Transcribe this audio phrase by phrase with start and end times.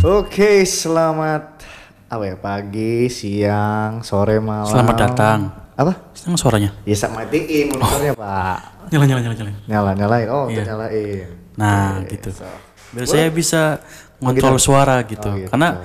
[0.00, 1.60] Oke, selamat
[2.08, 4.64] apa ya pagi, siang, sore, malam.
[4.66, 5.38] Selamat datang.
[5.76, 5.92] Apa?
[6.16, 6.72] Senang suaranya.
[6.82, 8.88] Ya sak matiin monitornya pak.
[8.90, 9.52] Nyala nyala nyala nyala.
[9.68, 10.28] Nyala nyalain.
[10.28, 10.62] Oh, Iya.
[10.66, 11.28] nyalain.
[11.54, 12.32] Nah, Oke, gitu.
[12.32, 12.48] so.
[12.90, 13.78] Biar saya bisa
[14.18, 15.28] ngontrol suara gitu.
[15.28, 15.52] Oh, gitu.
[15.52, 15.84] Karena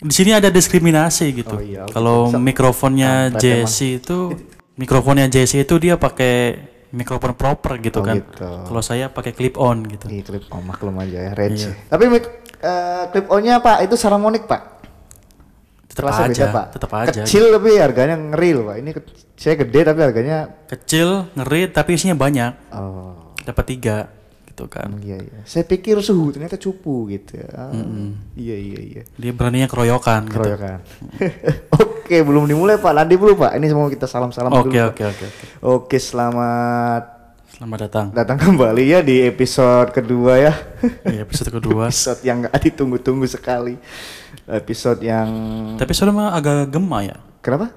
[0.00, 1.56] di sini ada diskriminasi gitu.
[1.56, 1.84] Oh, iya.
[1.86, 4.18] Kalau Bisa- mikrofonnya Kampret Jesse itu
[4.74, 6.56] mikrofonnya Jesse itu dia pakai
[6.90, 8.16] mikrofon proper gitu Oh, kan.
[8.18, 8.48] gitu.
[8.66, 10.08] Kalau saya pakai clip on gitu.
[10.08, 11.68] Ini klip oh maklum aja ya, range.
[11.68, 11.72] Iya.
[11.86, 14.62] Tapi mik- eh, klip onnya pak itu harmonik pak.
[15.86, 16.66] Tetap Kelasnya aja, beda, pak.
[16.70, 17.10] tetap aja.
[17.20, 18.76] Kecil tapi harganya ngeri loh pak.
[18.78, 20.38] Ini ke- saya gede tapi harganya.
[20.66, 22.52] Kecil, ngeri tapi isinya banyak.
[22.70, 23.98] Oh, Dapat tiga
[24.46, 24.86] gitu kan.
[25.00, 25.40] iya iya.
[25.42, 27.36] Saya pikir suhu ternyata cupu gitu.
[27.36, 27.48] ya.
[27.50, 27.74] Ah,
[28.34, 29.02] Iya iya iya.
[29.10, 30.38] Dia beraninya keroyokan gitu.
[30.38, 30.78] Keroyokan.
[32.06, 32.92] Oke, belum dimulai Pak.
[32.92, 33.54] Nanti dulu Pak.
[33.54, 34.74] Ini semua kita salam-salam Oke, dulu.
[34.74, 34.86] Pak.
[34.90, 35.46] oke, oke, oke.
[35.64, 37.19] Oke, selamat
[37.50, 38.06] Selamat datang.
[38.14, 40.52] datang kembali ya di episode kedua ya.
[41.02, 41.90] Di episode kedua.
[41.90, 43.74] episode yang gak ditunggu-tunggu sekali.
[44.46, 45.28] Episode yang
[45.76, 47.18] Tapi suara mah agak gema ya.
[47.42, 47.74] kenapa?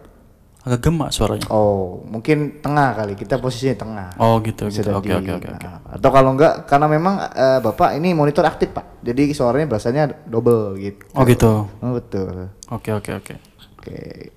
[0.64, 1.50] Agak gema suaranya.
[1.52, 3.18] Oh, mungkin tengah kali.
[3.18, 4.08] Kita posisinya tengah.
[4.16, 4.96] Oh gitu Bisa gitu.
[4.96, 5.68] Oke oke oke oke.
[5.68, 9.04] Nah, Atau kalau enggak karena memang eh, Bapak ini monitor aktif, Pak.
[9.04, 11.04] Jadi suaranya berasanya double gitu.
[11.18, 11.68] Oh gitu.
[11.84, 12.54] Oh, betul.
[12.72, 13.34] Oke oke oke.
[13.76, 14.32] Oke,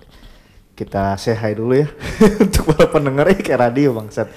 [0.75, 1.87] kita say hi dulu ya
[2.43, 4.27] untuk para pendengar eh, kayak radio bangsat.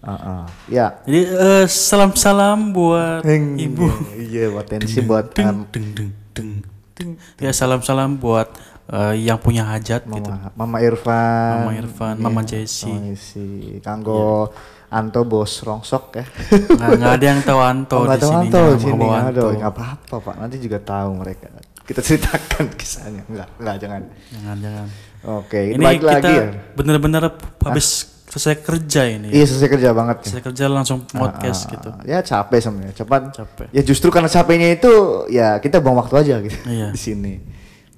[0.00, 3.84] Uh, Ya, Jadi eh, salam-salam buat Heng, ibu.
[4.16, 6.50] Iya, buat tensi buat Deng, um, deng, deng, deng,
[6.96, 7.10] deng.
[7.36, 8.48] Ya salam-salam buat
[8.88, 10.30] eh, yang punya hajat gitu.
[10.32, 12.88] Mama, Mama Irfan, Mama Irfan, Mama Jessie.
[12.88, 13.76] Mama Jessie.
[13.80, 14.48] Kanggo
[14.88, 16.24] Anto bos rongsok ya.
[16.50, 18.34] Nggak, nggak ada yang tahu Anto Oh, di sini.
[18.48, 19.06] Anto sini.
[19.06, 20.34] Aduh, nggak apa-apa Pak.
[20.40, 21.46] Nanti juga tahu mereka.
[21.84, 23.22] Kita ceritakan kisahnya.
[23.28, 24.02] Enggak, enggak jangan.
[24.32, 24.86] Jangan jangan.
[25.20, 26.44] Oke, Ini balik kita lagi ya.
[26.72, 27.22] bener-bener
[27.60, 27.88] habis
[28.30, 29.28] selesai kerja ini.
[29.28, 30.16] Iya, selesai kerja banget.
[30.22, 30.26] ya.
[30.30, 31.88] Selesai kerja langsung podcast Ah, gitu.
[32.06, 33.20] Ya capek sebenarnya, cepat.
[33.34, 33.66] Capek.
[33.70, 34.92] Ya justru karena capeknya itu
[35.26, 36.88] ya kita buang waktu aja gitu Iya.
[36.94, 37.34] di sini.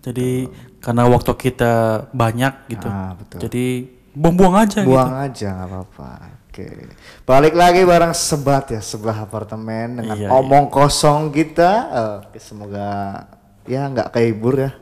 [0.01, 0.49] Jadi
[0.81, 1.73] karena waktu kita
[2.11, 2.89] banyak gitu.
[2.89, 3.39] Ah, betul.
[3.39, 3.65] Jadi
[4.13, 4.89] buang-buang aja gitu.
[4.89, 6.11] Buang aja nggak apa-apa.
[6.48, 6.65] Oke.
[7.23, 11.71] Balik lagi bareng sebat ya sebelah apartemen dengan Iya, omong kosong kita.
[12.25, 12.89] Oke, semoga
[13.65, 14.73] ya nggak kehibur ya.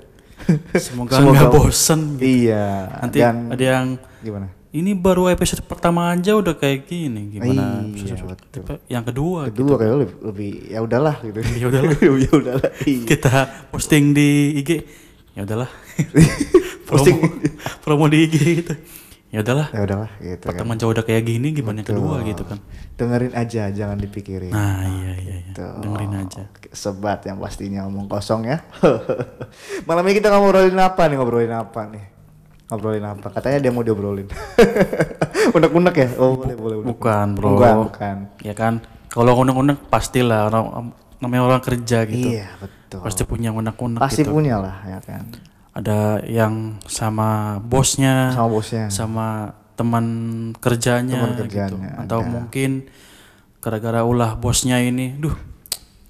[0.81, 2.49] Semoga nggak bosen gitu.
[2.49, 2.97] Iya.
[2.97, 3.87] Nanti Dan ada yang
[4.19, 4.49] gimana?
[4.71, 8.39] Ini baru episode pertama aja udah kayak gini gimana Iya, episode
[8.87, 11.39] yang kedua Kedua kayak lebih, lebih ya udahlah gitu.
[11.61, 11.91] Ya udahlah.
[12.23, 12.71] ya udahlah.
[12.81, 13.03] Iya.
[13.05, 13.31] kita
[13.69, 14.71] posting di IG
[15.33, 15.71] ya udahlah
[16.89, 17.19] Posting.
[17.19, 17.39] promo,
[17.83, 18.75] promo di IG gitu
[19.31, 20.39] ya udahlah Ya udahlah gitu.
[20.41, 20.47] kan.
[20.55, 22.59] pertama aja udah kayak gini gimana yang kedua gitu kan
[22.95, 24.53] Dengerin aja, jangan dipikirin.
[24.53, 25.53] nah iya iya, iya.
[25.53, 25.81] Tuh.
[25.81, 28.61] dengerin aja Sebat yang pastinya omong kosong ya.
[29.83, 31.17] Malam ini kita ngobrolin apa nih?
[31.17, 32.05] Ngobrolin apa nih?
[32.71, 33.27] Ngobrolin apa?
[33.31, 34.31] Katanya dia mau diobrolin.
[35.57, 36.09] Unek-unek ya?
[36.17, 36.77] Oh boleh boleh.
[36.79, 36.89] unek-unek.
[36.89, 38.17] bukan bro Bukan bukan.
[38.41, 38.75] ya kan
[39.07, 43.01] kalau unek-unek pastilah orang namanya orang kerja gitu Iya betul.
[43.03, 45.27] pasti punya unek-unek Pasti gitu punya lah ya kan.
[45.73, 48.87] ada yang sama bosnya Sama bosnya.
[48.87, 49.29] sama
[49.73, 50.07] teman
[50.55, 51.41] kerjanya, Teman gitu.
[51.43, 52.29] kerjanya, atau ada.
[52.29, 52.85] mungkin
[53.59, 55.33] gara-gara ulah bosnya ini, duh,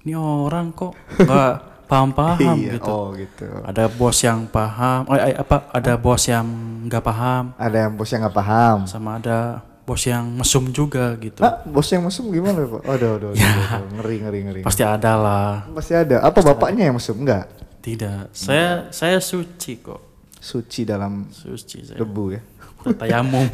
[0.01, 2.87] ini orang kok nggak paham-paham Iya, gitu.
[2.87, 3.43] Oh gitu.
[3.67, 5.67] Ada bos yang paham, eh, apa?
[5.75, 6.47] Ada bos yang
[6.87, 8.77] nggak paham, Ada yang bos yang nggak paham.
[8.87, 11.43] sama ada bos yang mesum juga gitu.
[11.43, 12.81] Ah, bos yang mesum gimana pak?
[12.87, 14.61] Aduh, aduh, aduh, aduh, ngeri, ngeri, ngeri.
[14.63, 15.67] Pasti ada lah.
[15.75, 16.23] Pasti ada.
[16.23, 17.19] Apa bapaknya yang mesum?
[17.19, 17.51] Enggak.
[17.81, 21.97] Tidak, saya saya suci kok, Suci dalam suci saya.
[21.99, 22.41] debu ya.
[22.81, 23.45] Tayamum.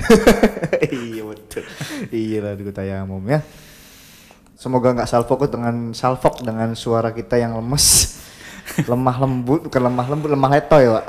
[0.87, 1.63] iya betul.
[2.15, 3.39] iya lah tayamum ya.
[4.57, 8.17] Semoga nggak salfok dengan salfok dengan suara kita yang lemes.
[8.91, 11.05] lemah lembut bukan lemah lembut lemah letoy pak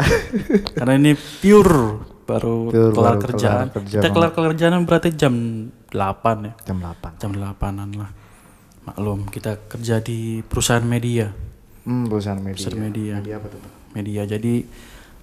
[0.73, 3.67] Karena ini pure baru Pure, kelar baru kerjaan.
[3.67, 5.35] kelar kerja Kita kelar kerjaan berarti jam
[5.89, 6.53] 8 ya.
[6.63, 8.11] jam 8 Jam 8-an lah.
[8.85, 11.35] Maklum, kita kerja di perusahaan media.
[11.83, 13.15] hmm perusahaan media Perusahaan media.
[13.19, 13.61] media apa tuh?
[13.91, 14.23] Media.
[14.23, 14.55] Jadi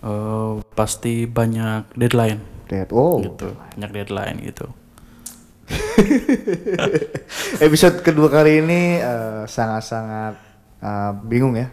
[0.02, 2.90] eh, pasti banyak deadline Dead.
[2.92, 3.54] oh gitu.
[3.72, 4.68] Banyak deadline gitu.
[7.66, 10.34] episode kedua kali ini eh, sangat-sangat
[10.82, 11.68] eh, bingung ya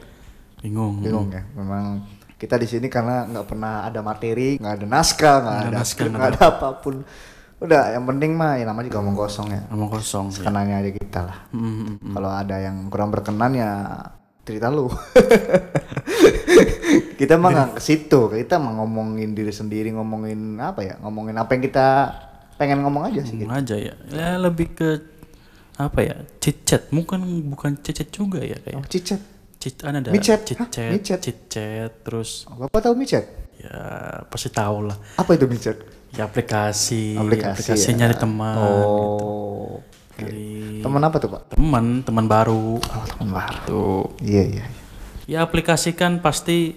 [0.63, 1.03] Bingung.
[1.03, 2.07] bingung ya memang
[2.39, 6.29] kita di sini karena nggak pernah ada materi nggak ada naskah nggak ada naskah, nggak
[6.35, 7.03] ada apa pun
[7.63, 10.43] udah yang penting mah ya namanya juga ngomong kosong ya Ngomong kosong sih.
[10.43, 12.13] kenanya aja kita lah hmm, hmm.
[12.15, 13.71] Kalau ada yang kurang berkenan ya
[14.43, 14.91] cerita lu.
[17.21, 20.95] kita mah nggak ke situ, kita mah ngomongin diri sendiri, ngomongin apa ya?
[20.99, 21.89] Ngomongin apa yang kita
[22.63, 23.43] pengen ngomong aja sih.
[23.43, 23.95] Ngomong aja ya.
[24.15, 25.03] Ya lebih ke
[25.75, 26.17] apa ya?
[26.39, 26.87] Chit-chat.
[26.95, 27.19] Bukan
[27.51, 28.79] bukan chit-chat juga ya kayak.
[28.79, 29.19] Oh, cicet.
[29.59, 30.43] Chit ada Micet?
[30.43, 30.59] chat,
[30.91, 31.23] Micet?
[31.23, 33.23] chit chat, terus Bapak tahu micet?
[33.63, 33.79] ya
[34.27, 34.99] pasti tahu lah.
[35.15, 35.79] Apa itu micet?
[36.19, 38.05] Ya aplikasi, Aplikasi, aplikasi, ya.
[38.05, 38.59] nyari teman.
[38.59, 39.79] Oh.
[40.19, 41.55] Nyari Teman apa tuh, Pak?
[41.55, 42.83] teman, teman baru.
[42.83, 43.59] Oh, teman baru.
[43.71, 44.05] Tuh.
[44.19, 44.65] Iya, iya.
[44.67, 44.67] iya.
[45.31, 46.75] ya aplikasikan pasti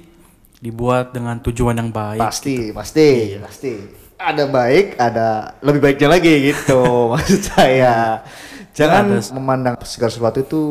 [0.62, 2.22] dibuat dengan tujuan yang baik.
[2.22, 3.74] Pasti, pasti, pasti.
[4.16, 5.28] Ada baik, ada
[5.60, 6.80] lebih baiknya lagi gitu
[7.12, 8.24] maksud saya.
[8.72, 10.62] Jangan memandang segala sesuatu itu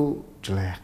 [0.41, 0.81] jelek.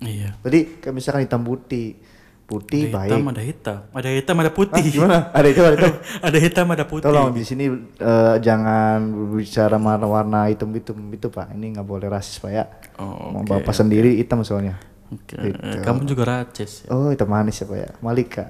[0.00, 0.36] Iya.
[0.40, 1.96] Jadi kayak misalkan hitam putih,
[2.44, 3.08] putih Ada baik.
[3.08, 4.82] hitam, ada hitam, ada hitam, ada putih.
[4.84, 5.32] gimana?
[5.32, 5.92] Ada hitam, ada hitam.
[6.28, 7.04] ada hitam, ada putih.
[7.04, 7.64] Tolong di sini
[7.96, 11.52] eh, jangan berbicara warna-warna hitam hitam itu pak.
[11.52, 12.64] Ini nggak boleh rasis pak ya.
[13.00, 14.76] Oh, oke, bapak sendiri hitam soalnya.
[15.08, 15.80] Oke, Gitu.
[15.80, 16.84] Kamu juga racis.
[16.84, 16.92] ya?
[16.92, 17.90] Oh hitam manis ya pak ya.
[18.00, 18.44] Malika.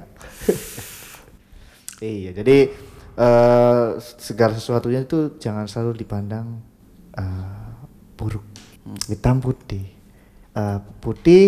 [2.02, 2.70] iya jadi
[3.14, 3.86] eh
[4.18, 6.58] segala sesuatunya itu jangan selalu dipandang
[7.14, 7.70] eh,
[8.18, 8.44] buruk.
[9.06, 9.86] Hitam putih.
[10.54, 11.44] Eh, putih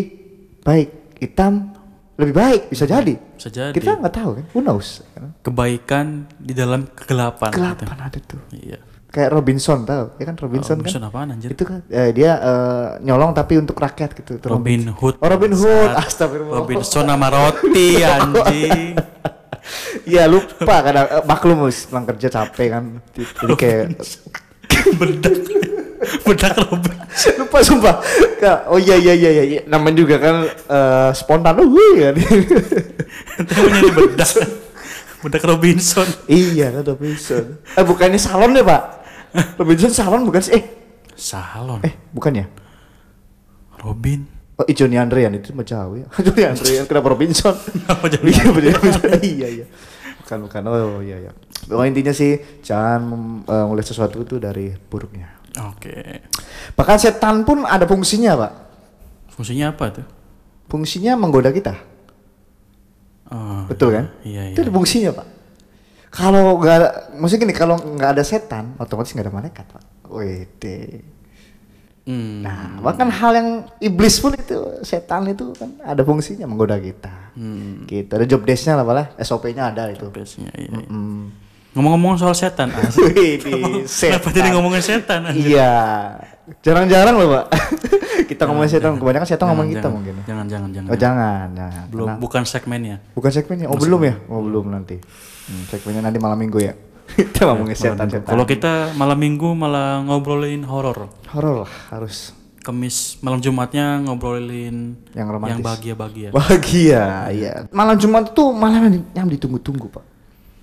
[0.63, 1.75] baik, hitam
[2.17, 3.15] lebih baik bisa jadi.
[3.37, 3.75] Bisa jadi.
[3.77, 4.45] Kita nggak tahu kan.
[4.57, 5.05] Who knows?
[5.45, 7.53] Kebaikan di dalam kegelapan.
[7.53, 7.61] gitu.
[7.61, 8.41] Kegelapan ada tuh.
[8.57, 8.79] Iya.
[9.07, 11.49] Kayak Robinson tahu ya kan Robinson, Robinson kan apaan anjir?
[11.57, 15.17] itu kan eh, dia eh, nyolong tapi untuk rakyat gitu itu Robin Hood.
[15.17, 18.93] oh, Robin Hood astagfirullah Robinson sama roti anjing.
[20.05, 23.85] Iya lupa kadang eh, maklum wis pulang kerja capek kan jadi kayak
[25.01, 25.35] Bedak.
[26.23, 26.95] Bedak Robin.
[27.41, 27.95] lupa sumpah
[28.37, 31.67] Kak, oh iya iya iya iya namanya juga kan eh, spontan uh
[31.97, 32.15] kan
[33.41, 34.31] Itu nyari bedak.
[35.25, 36.07] Bedak Robinson.
[36.29, 38.83] iya kan Robinson eh bukannya salon ya pak
[39.59, 40.65] Robinson salon bukan sih eh
[41.17, 41.81] Salon.
[41.83, 42.47] eh bukan ya
[43.81, 44.36] Robin.
[44.56, 46.06] Oh, eh, Johnny Andrean itu mah jauh ya.
[46.25, 47.53] Johnny Andrean kenapa Robinson?
[48.25, 48.73] Iya
[49.37, 49.67] iya iya.
[50.25, 50.62] Bukan bukan.
[50.73, 51.32] Oh iya iya.
[51.69, 53.00] Pokoknya intinya sih jangan
[53.44, 55.37] eh, melihat sesuatu itu dari buruknya.
[55.73, 56.25] Oke.
[56.76, 58.53] Bahkan setan pun ada fungsinya, Pak.
[59.32, 60.06] Fungsinya apa tuh?
[60.69, 61.76] Fungsinya menggoda kita.
[63.32, 64.06] Oh, Betul kan?
[64.23, 64.67] Iya, Itu iya.
[64.69, 65.26] ada fungsinya, Pak.
[66.12, 69.82] Kalau nggak maksudnya gini, kalau nggak ada setan, otomatis nggak ada malaikat, Pak.
[70.08, 71.05] Wede.
[72.06, 72.47] Hmm.
[72.47, 73.49] Nah, bahkan hal yang
[73.82, 74.55] iblis pun itu,
[74.87, 77.35] setan itu kan ada fungsinya menggoda kita.
[77.35, 77.82] Hmm.
[77.82, 78.06] Gitu.
[78.06, 79.19] Ada job desk-nya lah, Pak.
[79.19, 80.06] SOP-nya ada itu.
[80.06, 80.87] Biasanya, iya, iya.
[80.87, 81.35] Hmm.
[81.75, 83.37] Ngomong-ngomong soal setan, ah, Wih,
[83.85, 85.29] kenapa jadi ngomongin setan?
[85.29, 85.61] anjir?
[85.61, 85.75] Iya,
[86.64, 87.44] jarang-jarang loh, Pak.
[88.32, 90.14] kita ngomongin setan, kebanyakan setan ngomong kita jangan, mungkin.
[90.25, 90.88] Jangan, jangan, jangan.
[90.88, 91.47] Oh, jangan.
[91.53, 91.85] jangan.
[91.93, 92.97] Belum, Karena- bukan segmennya.
[93.12, 93.67] bukan segmennya.
[93.69, 94.14] Oh, belum ya?
[94.32, 94.97] Oh, belum nanti.
[95.53, 96.73] Hmm, segmennya nanti malam Minggu ya.
[97.17, 98.25] Kita ngomongin setan-setan.
[98.25, 101.09] Kalau kita malam minggu malah ngobrolin horor.
[101.27, 105.55] horor lah harus Kemis malam Jumatnya ngobrolin yang romantis.
[105.55, 106.29] yang bahagia-bahagia.
[106.31, 107.53] Bahagia, iya.
[107.71, 108.81] Malam Jumat itu malam
[109.15, 110.03] yang, ditunggu-tunggu, Pak.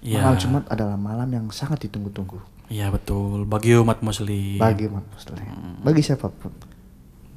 [0.03, 0.19] Iya.
[0.19, 3.45] Malam Jumat adalah malam yang sangat ditunggu-tunggu Iya betul.
[3.45, 4.57] Bagi umat muslim.
[4.57, 5.47] bagi umat muslim.
[5.79, 6.51] Bagi siapa pun.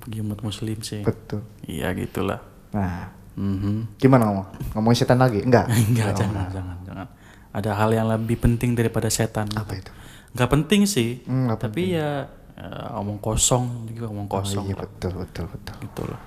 [0.03, 1.03] Bagi umat muslim sih.
[1.03, 1.47] Betul.
[1.63, 2.43] Iya gitulah.
[2.73, 4.01] Nah, Mhm.
[4.01, 4.49] gimana ngomong?
[4.73, 5.45] Ngomongin setan lagi?
[5.45, 5.69] Enggak.
[5.93, 7.07] Enggak, jangan, jangan, jangan.
[7.57, 9.49] Ada hal yang lebih penting daripada setan.
[9.57, 9.89] Apa itu?
[10.37, 11.25] Enggak penting sih.
[11.25, 12.69] Hmm, nggak tapi ya, ya
[13.01, 14.85] omong kosong juga omong kosong Iya, lah.
[14.85, 15.75] betul, betul, betul.
[15.81, 16.21] Gitu loh.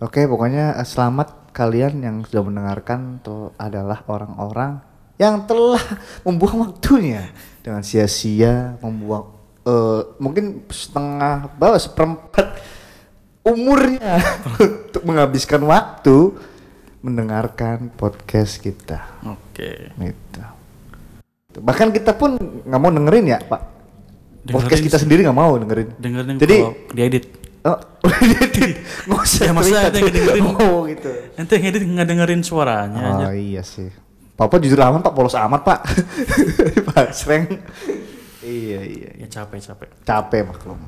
[0.00, 4.84] Oke, pokoknya eh, selamat kalian yang sudah mendengarkan tuh adalah orang-orang
[5.16, 5.80] yang telah
[6.28, 7.32] membuang waktunya
[7.64, 9.32] dengan sia-sia membuang
[9.64, 12.60] eh, mungkin setengah bawah seperempat
[13.40, 14.20] umurnya
[14.60, 16.36] untuk menghabiskan waktu
[17.00, 19.08] mendengarkan podcast kita.
[19.24, 19.92] Oke.
[19.96, 20.42] Gitu.
[21.60, 23.62] Bahkan kita pun nggak mau dengerin ya, Pak.
[24.40, 25.04] Podcast Dengerin kita sih.
[25.04, 25.88] sendiri nggak mau dengerin.
[26.00, 26.56] Dengerin Jadi
[26.96, 27.24] diedit.
[27.60, 27.76] Oh,
[29.04, 30.44] nggak usah Ya, maksudnya yang dengerin.
[30.56, 31.10] Oh gitu.
[31.36, 33.26] Ente yang edit nggak dengerin suaranya aja.
[33.28, 33.92] Oh iya sih.
[34.32, 35.80] Papa jujur aman pak, polos amat pak.
[36.88, 37.44] pak Sreng.
[38.40, 39.10] Iya iya.
[39.20, 39.88] Ya capek capek.
[40.08, 40.80] Capek maklum.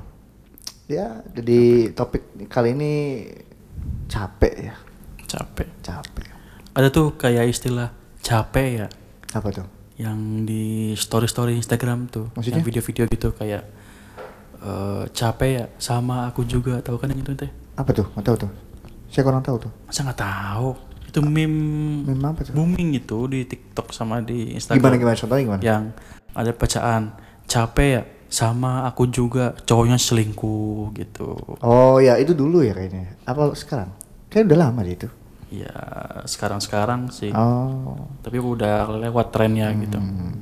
[0.89, 2.93] Ya jadi topik kali ini
[4.09, 4.75] capek ya.
[5.33, 5.69] Capek.
[5.81, 6.27] Capek.
[6.77, 7.89] Ada tuh kayak istilah
[8.21, 8.89] capek ya.
[9.33, 9.65] Apa tuh?
[9.97, 12.59] yang di story story Instagram tuh Maksudnya?
[12.59, 13.63] yang video-video gitu kayak
[14.59, 18.09] eh capek ya sama aku juga tahu kan yang itu teh Apa tuh?
[18.17, 18.51] Nggak tahu tuh.
[19.13, 19.73] Saya kurang tahu tuh.
[19.85, 20.69] masa nggak tahu
[21.07, 22.57] itu meme Meme apa tuh?
[22.57, 25.61] booming itu di TikTok sama di Instagram Gimana gimana contohnya gimana?
[25.63, 25.83] yang
[26.33, 27.03] ada bacaan
[27.45, 33.21] capek ya sama aku juga cowoknya selingkuh gitu Oh ya itu dulu ya kayaknya.
[33.29, 33.93] Apa sekarang?
[34.33, 35.09] Kayaknya udah lama deh itu.
[35.53, 35.75] Ya
[36.25, 38.09] sekarang sekarang sih Oh.
[38.21, 40.33] tapi udah lewat trennya gitu Hmm.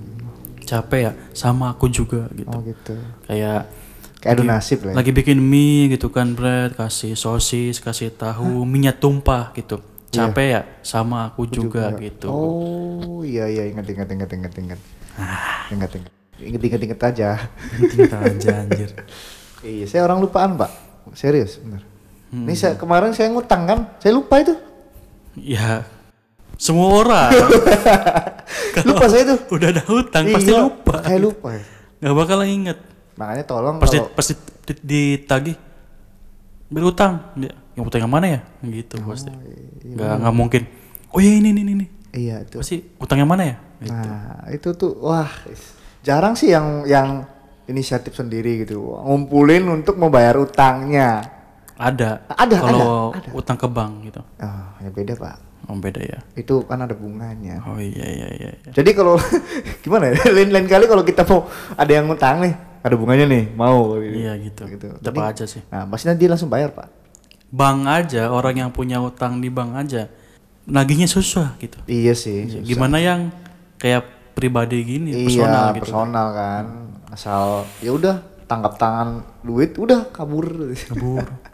[0.63, 2.95] capek ya sama aku juga gitu Oh gitu.
[3.27, 3.67] kayak
[4.21, 4.93] Kayak adu nasib lah.
[4.93, 4.97] ya.
[5.01, 10.63] lagi bikin mie gitu kan bread kasih sosis kasih tahu minyak tumpah gitu capek ya
[10.83, 14.81] sama aku juga, gitu Oh iya iya ingat ingat ingat ingat ingat.
[15.71, 16.13] Ingat ingat.
[16.37, 17.29] Ingat ingat ingat aja.
[17.79, 18.91] Ingat aja anjir
[19.61, 20.71] iya saya orang lupaan pak.
[21.13, 21.83] Serius bener.
[22.31, 22.47] Hmm.
[22.47, 24.55] Ini saya kemarin saya ngutang kan, saya lupa itu.
[25.35, 25.87] Ya
[26.57, 27.31] semua orang
[28.87, 29.39] lupa saya tuh.
[29.51, 31.49] udah ada hutang pasti Iya, lupa Kayak lupa.
[31.53, 31.63] ya.
[32.01, 32.79] nggak bakal inget
[33.15, 34.33] Makanya tolong pasti kalau pasti
[34.65, 35.57] di- ditagih
[36.67, 39.31] berutang dia yang utang yang mana ya gitu pasti
[39.83, 40.63] iya, nggak nggak mungkin
[41.11, 42.59] oh iya ini ini ini, ini Iya itu.
[42.59, 43.97] pasti utang yang mana ya Gitu.
[43.97, 45.33] Nah itu tuh wah
[46.01, 47.25] jarang sih yang yang
[47.65, 51.40] inisiatif sendiri gitu ngumpulin untuk membayar utangnya.
[51.81, 53.31] Ada Ada, kalau ada, ada.
[53.33, 55.37] utang ke bank gitu Ah ya beda pak.
[55.65, 57.65] oh beda ya Itu kan ada bunganya.
[57.65, 58.71] oh iya iya iya, iya.
[58.71, 59.17] Jadi kalau
[59.83, 60.21] gimana ya?
[60.29, 63.97] Lain-lain kali kalau kita mau ada yang ngutang nih, ada bunganya nih, mau.
[63.97, 64.87] iya gitu, Gitu.
[64.99, 66.89] dapat aja sih Nah, pastinya dia langsung bayar pak.
[67.49, 70.07] bank aja orang yang punya utang di bank aja
[70.63, 72.47] nagihnya susah gitu Iya sih.
[72.47, 72.63] susah.
[72.63, 73.35] gimana yang
[73.75, 76.65] kayak pribadi gini Iya, personal gitu personal kan.
[77.11, 77.43] Asal
[77.79, 79.09] ya udah tangkap tangan
[79.41, 80.47] duit, udah kabur.
[80.87, 81.27] kabur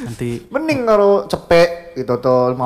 [0.00, 2.58] nanti Mending kalau cepet gitu atau 50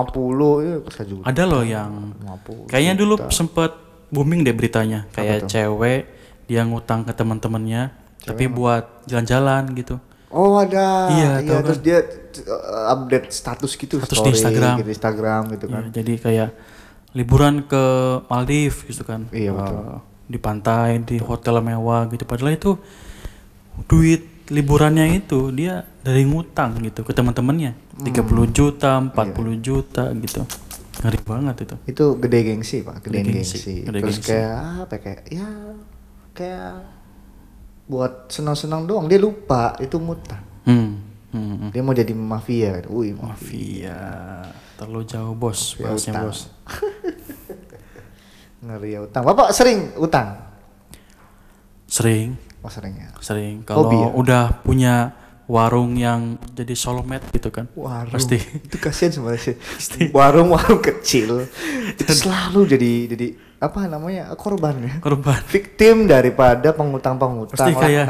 [0.61, 1.23] ya juga.
[1.25, 2.71] ada loh yang 50.
[2.71, 3.73] kayaknya dulu sempet
[4.09, 6.07] booming deh beritanya kayak cewek
[6.45, 7.91] dia ngutang ke teman-temannya
[8.23, 9.97] tapi buat jalan-jalan gitu
[10.35, 11.15] Oh ada.
[11.15, 14.75] Iya, iya terus dia uh, update status gitu Status di Instagram.
[14.83, 15.83] gitu, Instagram gitu kan.
[15.87, 16.49] Ya, jadi kayak
[17.15, 17.85] liburan ke
[18.27, 19.79] Maldives gitu kan Iya, betul.
[19.79, 22.75] Eh, di pantai di hotel mewah gitu padahal itu
[23.87, 28.05] duit liburannya itu dia dari ngutang gitu ke teman-temannya Hmm.
[28.05, 29.15] 30 juta Iya.
[29.15, 30.43] 40 juta gitu
[30.97, 33.55] ngeri banget itu Itu gede gengsi pak, gede, Gede gengsi.
[33.55, 34.29] gengsi, gede Terus gengsi.
[34.29, 34.91] kayak apa?
[34.91, 35.47] ya, Kayak ya
[36.33, 36.73] kayak
[37.85, 40.43] buat senang-senang doang dia lupa itu ngutang.
[40.65, 40.91] hmm.
[41.31, 41.47] Hmm.
[41.57, 41.69] hmm.
[41.71, 42.71] Dia mau jadi mafia.
[42.79, 42.89] gitu.
[42.95, 43.95] Wih mafia.
[43.95, 43.99] Mafia
[44.75, 46.25] terlalu jauh bos Mafia bahasnya utang.
[46.25, 46.39] bos
[48.61, 49.23] Ngeri ya utang.
[49.23, 50.29] Bapak sering utang?
[51.87, 53.13] sering Oh sering ya.
[53.21, 54.09] sering kalau ya?
[54.11, 55.13] udah punya
[55.45, 58.09] warung yang jadi soulmate gitu kan Warung.
[58.11, 60.09] pasti Itu kasihan sebenarnya sih.
[60.09, 61.45] Warung-warung kecil
[61.93, 63.27] itu selalu jadi jadi
[63.61, 64.93] apa namanya korban ya.
[64.99, 67.53] korban Victim daripada pengutang-pengutang.
[67.53, 68.05] pasti kayak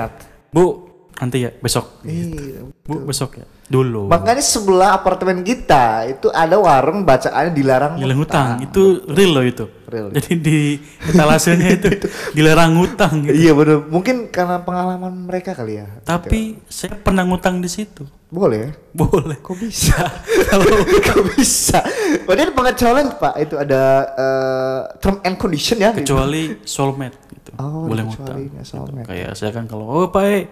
[0.48, 2.62] bu nanti ya besok Iya.
[2.82, 9.02] bu besok ya dulu Makanya sebelah apartemen kita itu ada warung bacaannya dilarang Dilarang itu
[9.08, 10.10] real loh itu Real.
[10.10, 10.58] jadi di
[11.06, 11.88] etalasenya itu
[12.36, 13.34] dilarang ngutang gitu.
[13.38, 13.86] Iya bener.
[13.86, 15.86] Mungkin karena pengalaman mereka kali ya.
[16.02, 18.70] tapi saya pernah ngutang di situ Boleh ya?
[18.92, 19.94] boleh Kok bisa?
[20.50, 20.66] Kalau
[21.06, 21.78] kok bisa?
[22.26, 23.34] Berarti ada pengecualian pak.
[23.38, 23.82] Itu ada
[24.12, 25.94] eh, term and condition ya.
[25.94, 29.06] kecuali soulmate gitu Oh, boleh ngutang soulmate.
[29.06, 30.42] kayak saya kan kalau oh pak eh,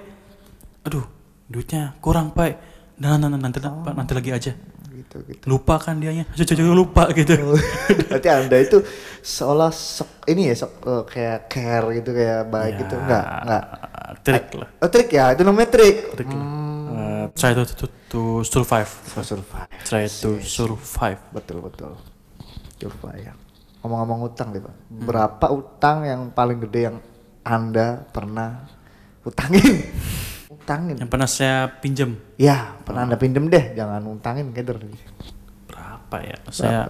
[0.83, 1.03] aduh
[1.47, 2.55] duitnya kurang pak eh.
[2.97, 3.83] nah, nah, nah, nanti Oh.
[3.83, 4.53] Pak, nanti lagi aja
[5.13, 5.45] Gitu gitu.
[5.45, 7.37] lupa kan dianya cucu lupa gitu
[8.09, 8.81] Berarti anda itu
[9.21, 13.65] seolah sok ini ya sok eh, kayak care gitu kayak baik gitu enggak enggak.
[13.93, 16.17] Ah, trik lah Oh, trik ya itu namanya trik.
[16.17, 16.33] trik.
[16.33, 16.89] Hmm.
[16.97, 19.69] Eh, try to, to, to survive For survive.
[19.85, 21.93] try to survive Betul betul.
[22.81, 23.37] Survive.
[23.85, 24.75] Ngomong-ngomong utang deh pak.
[24.89, 26.97] Berapa utang yang paling gede yang
[27.45, 28.65] anda pernah
[29.23, 29.77] utangin?
[30.63, 30.95] Utangin.
[30.97, 33.73] yang pernah saya pinjam Ya pernah anda pinjem deh.
[33.73, 34.79] Jangan utangin keder.
[35.65, 36.81] berapa ya saya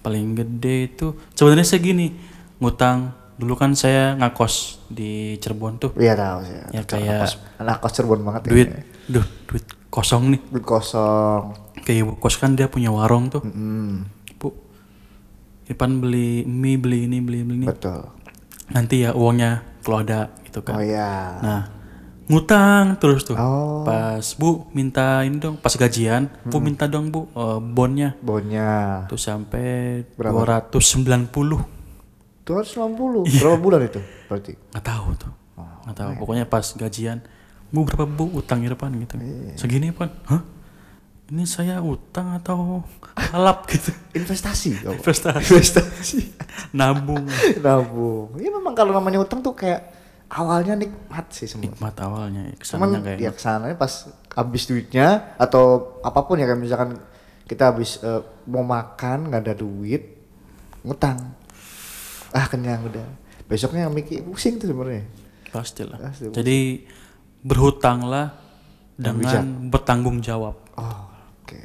[0.00, 2.12] paling gede itu sebenarnya saya gini
[2.56, 4.54] ngutang dulu kan saya ngakos
[4.86, 6.54] di Cirebon tuh Iya tahu sih.
[6.70, 8.80] Ya, kayak Anak kos- anak kos Cirebon banget duit ya.
[9.10, 11.42] duh duit kosong nih Duit kosong.
[11.80, 14.54] kayak ibu kos kan dia punya warung tuh Hmm, bu
[15.64, 18.04] Irfan beli mie beli ini beli ini betul.
[18.66, 21.40] nanti ya uangnya kalau ada gitu Oh kan iya.
[21.40, 21.60] nah
[22.24, 23.84] ngutang terus tuh Oh.
[23.84, 29.18] pas bu minta ini dong pas gajian bu minta dong bu eh, bonnya Bonnya tuh
[29.18, 30.64] sampai Berapa?
[30.70, 31.28] 290
[32.42, 34.52] 290 berapa bulan itu berarti?
[34.70, 37.22] nggak tahu tuh Oh, nggak tahu pokoknya pas gajian
[37.68, 39.54] bu berapa bu utang Irfan gitu Iya.
[39.54, 40.42] segini Irfan hah
[41.24, 42.84] ini saya utang atau
[43.16, 44.76] halap gitu Investasi.
[44.86, 44.92] oh.
[44.92, 46.18] investasi Investasi.
[46.76, 47.24] nabung
[47.58, 48.36] Nabung.
[48.36, 49.88] Ya memang kalau namanya utang tuh kayak
[50.32, 51.68] awalnya nikmat sih semua.
[51.68, 53.92] nikmat awalnya Cuman kesannya kayak ya ke sananya pas
[54.34, 56.98] habis duitnya atau apa pun ya kayak misalkan
[57.44, 60.02] kita habis eh, mau makan nggak ada duit
[60.84, 61.18] ngutang.
[62.34, 63.06] Ah kenyang udah.
[63.46, 65.04] Besoknya mikir pusing tuh sebenarnya.
[65.52, 65.98] Pastilah.
[66.00, 66.82] Pasti, jadi
[67.44, 68.34] berhutanglah
[68.96, 70.56] dengan bertanggung jawab.
[70.74, 71.04] Oh
[71.44, 71.58] oke.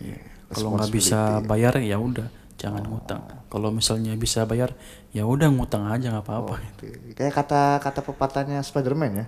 [0.49, 2.27] Kalau nggak bisa bayar ya udah
[2.59, 3.23] jangan ngutang.
[3.47, 4.75] Kalau misalnya bisa bayar
[5.09, 6.55] ya udah ngutang aja nggak apa-apa.
[6.77, 7.13] Oke.
[7.13, 9.25] kayak kata kata pepatahnya Spiderman ya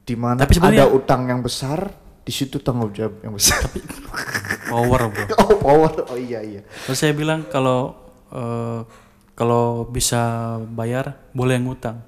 [0.00, 3.60] di mana Tapi ada utang yang besar di situ tanggung jawab yang besar.
[4.66, 5.24] Power bro.
[5.42, 5.92] Oh power.
[6.08, 6.62] Oh iya iya.
[6.86, 7.94] Terus saya bilang kalau
[8.30, 8.80] eh,
[9.34, 10.20] kalau bisa
[10.66, 12.00] bayar boleh ngutang.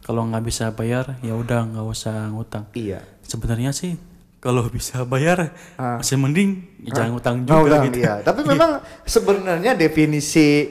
[0.00, 2.68] Kalau nggak bisa bayar ya udah nggak usah ngutang.
[2.72, 3.02] Iya.
[3.22, 3.98] Sebenarnya sih
[4.38, 5.98] kalau bisa bayar Ah.
[5.98, 7.98] masih mending ya jangan ngutang Oh, juga utang, gitu.
[8.02, 8.14] iya.
[8.22, 8.70] Tapi memang
[9.08, 10.70] sebenarnya definisi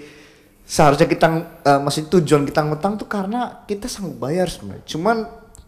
[0.65, 1.27] seharusnya kita
[1.61, 4.83] uh, masih tujuan kita ngutang tuh karena kita sanggup bayar sebenarnya.
[4.83, 5.17] Cuman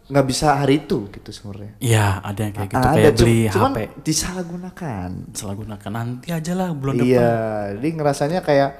[0.08, 1.76] nggak bisa hari itu gitu sebenarnya.
[1.78, 3.78] Iya, ada yang kayak gitu Ah, kayak ada, beli cum- cuman HP.
[4.02, 5.08] disalahgunakan.
[5.32, 7.06] Salah gunakan nanti aja lah bulan depan.
[7.06, 7.32] Iya,
[7.76, 8.70] jadi ngerasanya kayak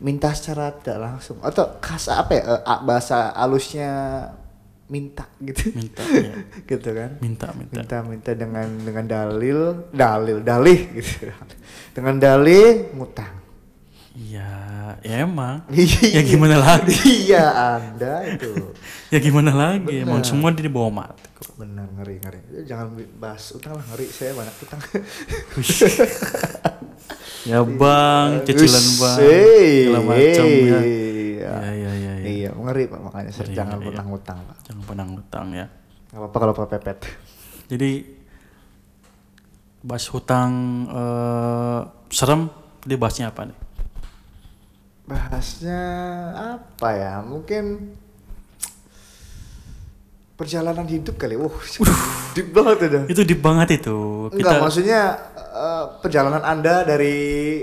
[0.00, 3.90] minta secara tidak langsung atau kas apa ya eh, bahasa halusnya
[4.86, 5.72] minta gitu.
[5.72, 6.34] Minta, iya.
[6.60, 7.16] gitu kan.
[7.18, 7.80] minta, minta.
[7.80, 11.24] Minta minta dengan dengan dalil, dalil, dalih gitu.
[11.96, 13.39] dengan dalih ngutang.
[14.10, 14.50] Iya,
[15.06, 15.62] ya emang.
[15.70, 16.18] Iya.
[16.18, 16.94] ya gimana lagi?
[17.30, 17.46] iya,
[17.78, 18.74] Anda itu.
[19.14, 20.02] Ya gimana lagi?
[20.02, 21.54] Emang semua di bawah mati kok.
[21.54, 22.66] Benar ngeri ngeri.
[22.66, 24.06] Jangan bahas utang lah ngeri.
[24.10, 24.80] Saya banyak utang.
[27.48, 30.80] Ya bang, cicilan bang, segala macam ya.
[30.84, 31.52] Iya.
[31.72, 32.12] Iya, iya, iya.
[32.28, 32.50] iya.
[32.52, 34.56] Ngeri Pak makanya saya Ngeri, jangan ngeri, pernah ngutang, Pak.
[34.68, 35.66] Jangan pernah ngutang ya.
[36.12, 36.98] Gak apa-apa kalau kepepet.
[37.72, 37.90] Jadi
[39.80, 40.52] bahas hutang
[40.92, 41.80] eh,
[42.12, 42.52] serem,
[42.84, 43.56] dia bahasnya apa nih?
[45.10, 45.80] Bahasnya
[46.54, 47.14] apa ya?
[47.20, 47.90] Mungkin
[50.38, 51.34] perjalanan hidup kali.
[51.36, 51.50] Wah,
[52.32, 53.02] deep banget udah.
[53.10, 54.30] Itu deep banget itu.
[54.32, 55.00] Enggak, maksudnya
[55.36, 57.18] eh, perjalanan Anda dari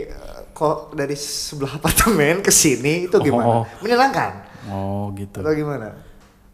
[0.05, 3.63] eh, kok dari sebelah apartemen ke sini itu gimana?
[3.63, 3.65] Oh.
[3.81, 4.31] Menyenangkan
[4.67, 5.39] Oh gitu.
[5.39, 5.95] atau gimana?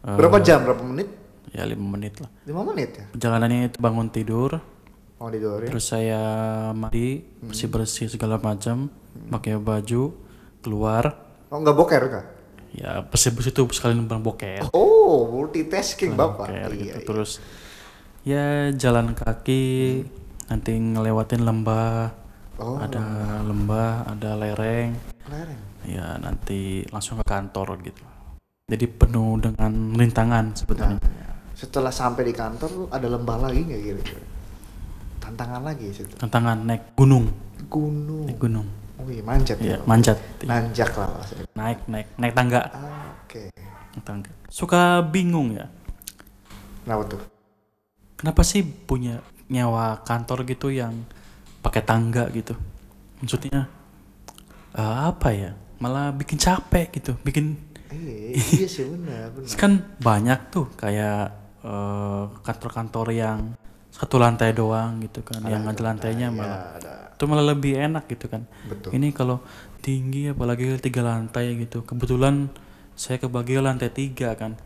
[0.06, 0.16] Eh.
[0.16, 0.62] Berapa jam?
[0.64, 1.10] Berapa menit?
[1.54, 2.30] Ya lima menit lah.
[2.46, 3.06] 5 menit ya?
[3.14, 4.58] Perjalanannya itu bangun tidur,
[5.22, 5.70] Mau tidur ya?
[5.70, 6.22] terus saya
[6.74, 8.90] mandi, bersih bersih segala macam,
[9.30, 10.18] pakai baju,
[10.63, 11.20] keluar.
[11.51, 12.25] Oh, enggak boker enggak?
[12.74, 14.74] Ya bersih itu sekalian berboker.
[14.74, 16.50] Oh, multitasking Bapak.
[16.50, 16.89] Boker gitu.
[16.89, 17.05] Iya, iya.
[17.05, 17.32] Terus
[18.25, 20.01] ya jalan kaki,
[20.50, 22.10] nanti ngelewatin lembah.
[22.58, 22.82] Oh.
[22.82, 23.03] Ada
[23.46, 24.98] lembah, ada lereng.
[25.29, 25.62] Lereng.
[25.86, 28.01] Ya nanti langsung ke kantor gitu.
[28.72, 30.98] Jadi penuh dengan rintangan sebetulnya.
[30.98, 34.25] Nah, setelah sampai di kantor ada lembah lagi nggak kira-kira?
[35.22, 36.15] Tantangan lagi situ.
[36.17, 37.29] Tantangan naik gunung,
[37.70, 38.25] Gunung.
[38.25, 38.67] naik gunung.
[39.02, 39.78] Oh iya, manjat Iya, ya.
[39.84, 40.18] manjat.
[40.46, 41.46] Nanjak lah maksudnya.
[41.54, 42.62] Naik, naik, naik tangga.
[42.70, 43.50] Ah, Oke.
[43.94, 44.32] Naik tangga.
[44.48, 45.66] Suka bingung ya.
[46.84, 47.22] Kenapa tuh?
[48.16, 49.20] Kenapa sih punya
[49.50, 50.94] nyawa kantor gitu yang
[51.60, 52.54] pakai tangga gitu?
[53.20, 53.68] Maksudnya
[54.74, 55.52] eh, apa ya?
[55.82, 57.60] Malah bikin capek gitu, bikin
[57.94, 59.53] Iya, iya sih benar, benar.
[59.62, 61.29] kan banyak tuh kayak
[61.62, 63.40] eh, kantor-kantor yang
[63.94, 67.13] satu lantai doang gitu kan, yang ada lantainya Ya, malah ada.
[67.24, 68.44] Itu malah lebih enak gitu kan.
[68.68, 69.00] Betul.
[69.00, 69.40] Ini kalau
[69.79, 72.51] tinggi apalagi tiga lantai gitu, kebetulan
[73.00, 74.59] saya kebagi lantai tiga kan.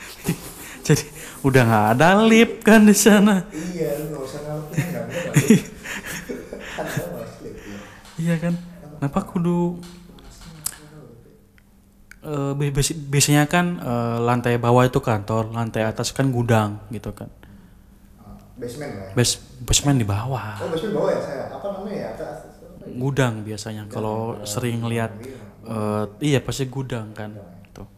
[0.88, 1.04] Jadi
[1.44, 3.44] udah nggak ada lift kan di sana.
[3.52, 4.72] Iya, lu nggak usah ngalamin
[8.24, 8.54] Iya kan?
[8.96, 9.80] Kenapa kudu
[12.56, 17.28] biasi- biasanya kan eh, lantai bawah itu kantor, lantai atas kan gudang gitu kan.
[18.60, 19.12] Basement lah ya.
[19.16, 19.30] Bas
[19.64, 20.60] basement di bawah.
[20.60, 21.44] Oh, basement bawah ya saya.
[21.48, 22.08] Apa namanya ya?
[22.12, 22.36] Atas.
[22.90, 25.12] Gudang biasanya kalau sering lihat
[25.64, 27.32] eh, iya pasti gudang kan.
[27.72, 27.88] Tuh.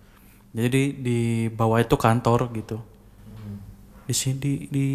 [0.55, 1.18] Jadi di
[1.51, 2.79] bawah itu kantor gitu.
[4.03, 4.87] Di sini di, di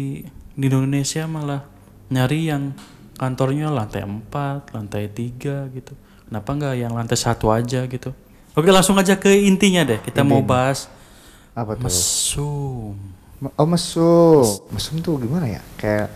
[0.58, 1.64] di Indonesia malah
[2.08, 2.72] nyari yang
[3.18, 5.92] kantornya lantai 4, lantai 3 gitu.
[6.28, 8.12] Kenapa nggak yang lantai satu aja gitu?
[8.52, 9.98] Oke langsung aja ke intinya deh.
[10.00, 10.86] Kita mau bahas
[11.56, 11.88] Apa tuh?
[11.88, 13.17] mesum.
[13.54, 14.42] Oh mesum.
[14.70, 15.62] Mesum tuh gimana ya?
[15.76, 16.08] Kayak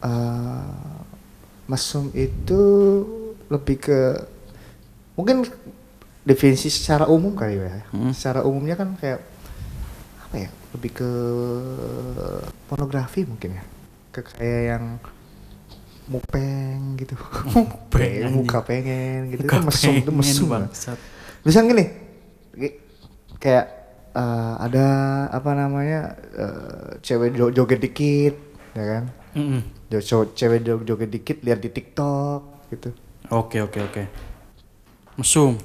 [0.00, 0.70] eh
[1.66, 2.62] mesum itu
[3.50, 4.00] lebih ke
[5.18, 5.42] mungkin
[6.22, 7.82] definisi secara umum kali ya.
[8.14, 9.18] Secara umumnya kan kayak
[10.22, 10.50] apa ya?
[10.74, 11.10] Lebih ke
[12.66, 13.64] pornografi mungkin ya.
[14.12, 14.84] Ke kayak yang
[16.06, 17.18] mupeng gitu.
[17.54, 19.42] Mupeng, muka pengen gitu.
[19.42, 20.46] Muka Itu mesum itu mesum.
[20.46, 20.98] bangsat.
[21.42, 21.84] Bisa gini,
[22.54, 22.78] gi-
[23.42, 23.66] kayak
[24.16, 24.86] eh, ada
[25.28, 26.00] apa namanya
[26.32, 28.34] eh, cewek jo- joget dikit,
[28.72, 29.04] ya kan?
[29.86, 32.40] Jo- co- cewek jo- joget dikit lihat di TikTok
[32.72, 32.90] gitu.
[33.28, 34.02] Oke oke oke.
[35.16, 35.60] Mesum.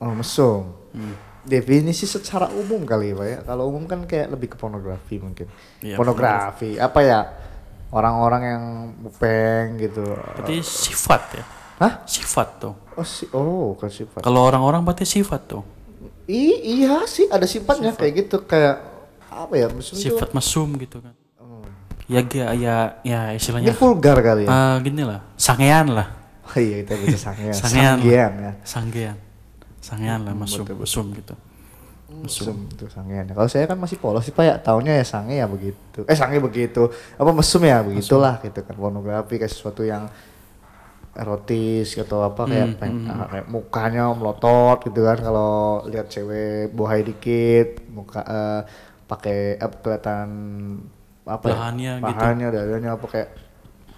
[0.00, 0.72] Oh mesum.
[0.92, 1.14] Hmm.
[1.42, 3.38] Definisi secara umum kali ya, Pak ya.
[3.42, 5.50] Kalau umum kan kayak lebih ke pornografi mungkin.
[5.82, 6.78] Iya, pornografi.
[6.78, 7.20] Apa ya?
[7.90, 8.64] Orang-orang yang
[9.02, 10.06] mupeng gitu.
[10.06, 11.44] Berarti sifat ya.
[11.82, 11.92] Hah?
[12.06, 12.74] Sifat tuh.
[12.94, 14.22] Oh, si oh, kan sifat.
[14.22, 15.62] Kalau orang-orang berarti sifat tuh.
[16.32, 18.80] I- iya sih, ada sifatnya kayak gitu kayak
[19.28, 19.68] apa ya?
[19.68, 21.12] Mesum Sifat mesum gitu kan.
[21.36, 21.60] Oh.
[22.08, 24.48] Ya ya ya, ya Ini istilahnya vulgar kali ya.
[24.48, 26.08] ah, gini lah, sangean lah.
[26.48, 27.52] Oh iya kita bisa sangean.
[27.52, 27.96] Sangean.
[28.00, 28.52] Sanggean ya.
[28.64, 29.16] Sanggean.
[29.82, 31.34] Sangean lah mesum, mesum gitu.
[32.12, 33.24] Mesum itu sangean.
[33.28, 36.04] Kalau saya kan masih polos sih Pak ya, taunya ya sange ya begitu.
[36.04, 36.92] Eh sange begitu.
[37.16, 38.74] Apa mesum ya begitulah gitu kan.
[38.76, 40.12] Pornografi kayak sesuatu yang
[41.12, 46.72] erotis atau apa kayak, Hmm, peng- ah, kayak mukanya melotot gitu kan kalau lihat cewek
[46.72, 48.60] bohai dikit muka eh,
[49.10, 50.28] pakai apa kelihatan
[51.28, 52.00] apa Pahannya ya?
[52.00, 52.06] gitu.
[52.08, 53.30] pahannya dadanya apa kayak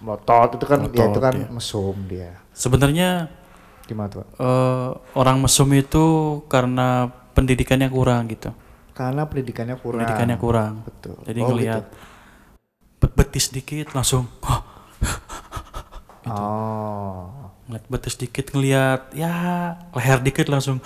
[0.03, 1.47] melotot itu kan ya itu Melotot, kan iya.
[1.49, 3.09] mesum dia Sebenarnya
[3.87, 6.05] gimana tuh eh, orang mesum itu
[6.51, 8.51] karena pendidikannya kurang gitu.
[8.95, 9.99] Karena pendidikannya kurang.
[9.99, 11.15] pendidikannya kurang Betul.
[11.27, 11.83] jadi Oh, ngelihat
[13.01, 14.61] bet- betis dikit langsung "Hah,
[16.25, 16.33] gitu.
[16.35, 17.29] Oh.
[17.65, 19.33] ngeliat betis dikit ngelihat ya
[19.91, 20.77] leher dikit langsung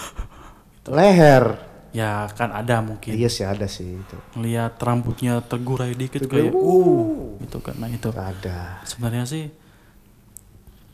[0.86, 1.60] Leher.
[1.90, 4.16] ya kan ada mungkin Iya sih ada sih itu.
[4.34, 8.84] ngelihat rambutnya tergurai dikit Tergurai, kayak uh gitu kan nah itu Ada.
[8.84, 9.50] sebenarnya sih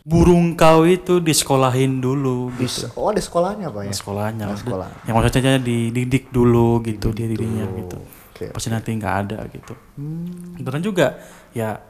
[0.02, 3.94] burung kau itu disekolahin dulu Di, gitu oh ada sekolahnya pak ya?
[3.94, 4.88] sekolahnya Ada sekolah.
[5.04, 7.98] yang maksudnya dididik dulu gitu dia dirinya gitu
[8.30, 8.46] Oke.
[8.52, 11.18] pasti nanti nggak ada gitu Hmm, dan juga
[11.52, 11.82] ya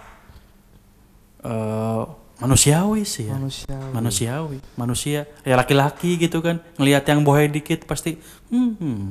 [1.42, 2.04] eh
[2.36, 3.78] manusiawi sih ya manusia.
[3.92, 8.20] manusiawi manusia ya laki-laki gitu kan ngelihat yang bohong dikit pasti
[8.52, 9.02] hmm, hmm,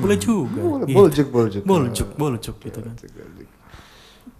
[0.00, 0.96] boleh juga Boleh, gitu.
[0.96, 1.62] boljuk, boljuk.
[1.64, 2.94] boljuk boljuk gitu kan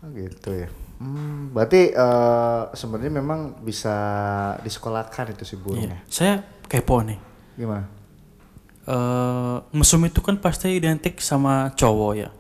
[0.03, 0.67] Oh gitu ya.
[0.99, 3.95] Hmm, berarti eh, sebenarnya memang bisa
[4.59, 5.63] disekolahkan itu si Iya.
[5.63, 5.99] burungnya.
[6.07, 7.19] saya kepo nih
[7.55, 7.87] Gimana?
[8.83, 12.31] eh mesum itu kan pasti identik sama cowok ya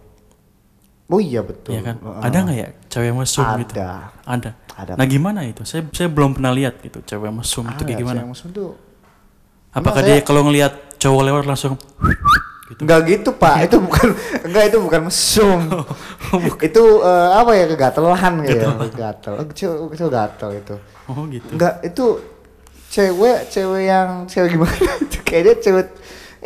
[1.12, 1.76] Oh iya betul.
[1.76, 2.20] Iya kan Heeh.
[2.24, 4.08] ada nggak ya cewek mesum gitu Ada.
[4.24, 4.92] ada Ada.
[4.96, 8.18] nah gimana itu saya saya belum pernah lihat gitu cewek mesum itu kayak Ada, gimana
[8.24, 8.70] cewek mesum tuh
[9.70, 11.76] apakah dia kalau ngelihat cowok lewat langsung
[12.72, 14.16] Enggak gitu pak, itu bukan
[14.48, 15.60] enggak itu bukan mesum.
[16.72, 18.72] itu eh, apa ya kegatelan gitu ya,
[19.12, 19.32] gatel.
[19.36, 20.74] Oh, kecil kecil gatel itu.
[21.04, 22.06] oh gitu Enggak itu
[22.88, 24.72] cewek cewek yang cewek gimana?
[25.28, 25.86] kayaknya cewek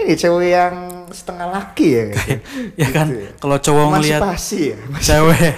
[0.03, 0.75] ini cewek yang
[1.11, 2.03] setengah laki ya.
[2.09, 2.21] Gitu.
[2.77, 3.31] ya kan Gitu ya.
[3.37, 4.77] kalau cowok ngelihat ya.
[4.99, 5.53] cewek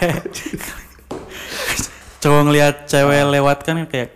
[2.19, 4.11] cowok ngelihat cewek lewat kan kayak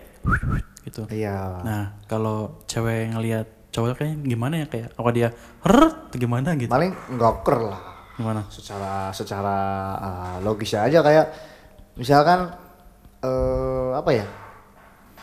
[0.83, 1.63] gitu Iya.
[1.63, 5.29] nah kalau cewek ngelihat cowok kayak gimana ya kayak apa dia
[5.63, 7.81] rrrt gimana gitu Paling ngoker lah.
[8.13, 9.57] gimana Secara secara
[9.97, 11.33] uh, logis aja kayak
[11.95, 12.53] misalkan
[13.23, 14.27] eh apa ya?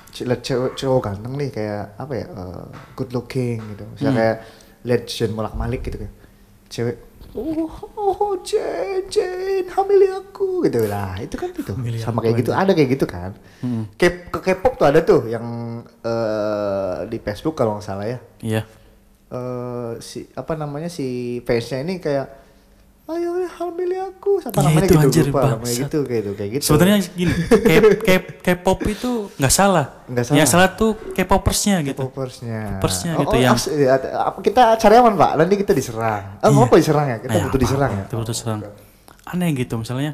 [0.10, 0.41] Cewek
[0.74, 2.26] cowok ganteng nih kayak apa ya?
[2.26, 3.86] eh, good looking gitu.
[3.86, 4.17] Misalnya Hmm.
[4.17, 4.38] kayak
[4.89, 6.15] lihat Jane bolak malik gitu kayak
[6.73, 6.97] cewek
[7.38, 11.13] Oh, oh Jane, Jane, hamili aku gitu lah.
[11.21, 11.78] Itu kan itu.
[11.78, 13.38] Hamili Sama kayak gitu, ada kayak gitu kan.
[13.62, 13.86] Hmm.
[14.02, 15.45] Ke K-pop tuh ada tuh yang
[16.02, 18.17] eh di Facebook kalau nggak salah ya.
[18.41, 18.65] iya
[19.30, 22.49] eh si apa namanya si fansnya ini kayak
[23.69, 24.32] hamili aku.
[24.39, 25.79] Apa Iya, namanya itu gitu anjir, lupa namanya bangsat.
[25.79, 26.63] gitu kayak gitu kayak gitu.
[26.65, 27.32] Sebenarnya gini
[28.39, 29.86] K-pop itu nggak salah.
[30.05, 30.67] Nggak yang salah.
[30.67, 32.01] salah tuh K-popersnya gitu.
[32.01, 35.32] Popersnya Popersnya gitu yang- as- iya, ada- apa- kita cari aman pak.
[35.36, 36.23] Nanti kita diserang.
[36.39, 36.65] Oh, Iya.
[36.65, 37.17] apa diserang ya?
[37.17, 38.03] Kita Nah, butuh apa- diserang ya?
[38.03, 38.60] Kita butuh diserang.
[39.25, 40.12] Aneh gitu misalnya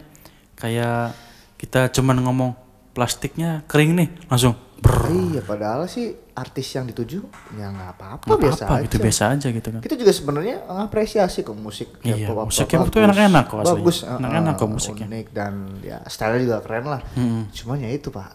[0.53, 1.15] kayak
[1.55, 2.51] kita cuman ngomong
[2.91, 8.61] plastiknya kering nih langsung brrr iya padahal sih artis yang dituju ya nggak apa-apa biasa
[8.61, 8.85] apa-apa aja.
[8.85, 9.79] gitu biasa aja gitu kan.
[9.79, 12.99] Kita juga sebenarnya ngapresiasi kok musik Iya, K-pop apa, musik tuh bagus.
[13.01, 15.05] enak-enak kok bagus Enak-enak kok musiknya.
[15.07, 17.01] unik dan ya style juga keren lah.
[17.13, 17.49] Mm-mm.
[17.49, 18.29] cuman ya itu pak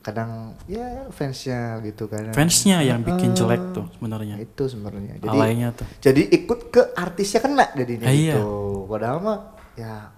[0.00, 0.30] kadang
[0.66, 4.36] ya fansnya gitu kadang fansnya yang bikin Eh, jelek tuh sebenarnya.
[4.38, 5.12] itu sebenarnya.
[5.16, 5.86] Jadi alaynya tuh.
[5.98, 8.34] jadi ikut ke artisnya kena jadinya Ah, iya.
[8.34, 8.46] gitu.
[8.86, 9.38] Padahal mah
[9.74, 10.14] ya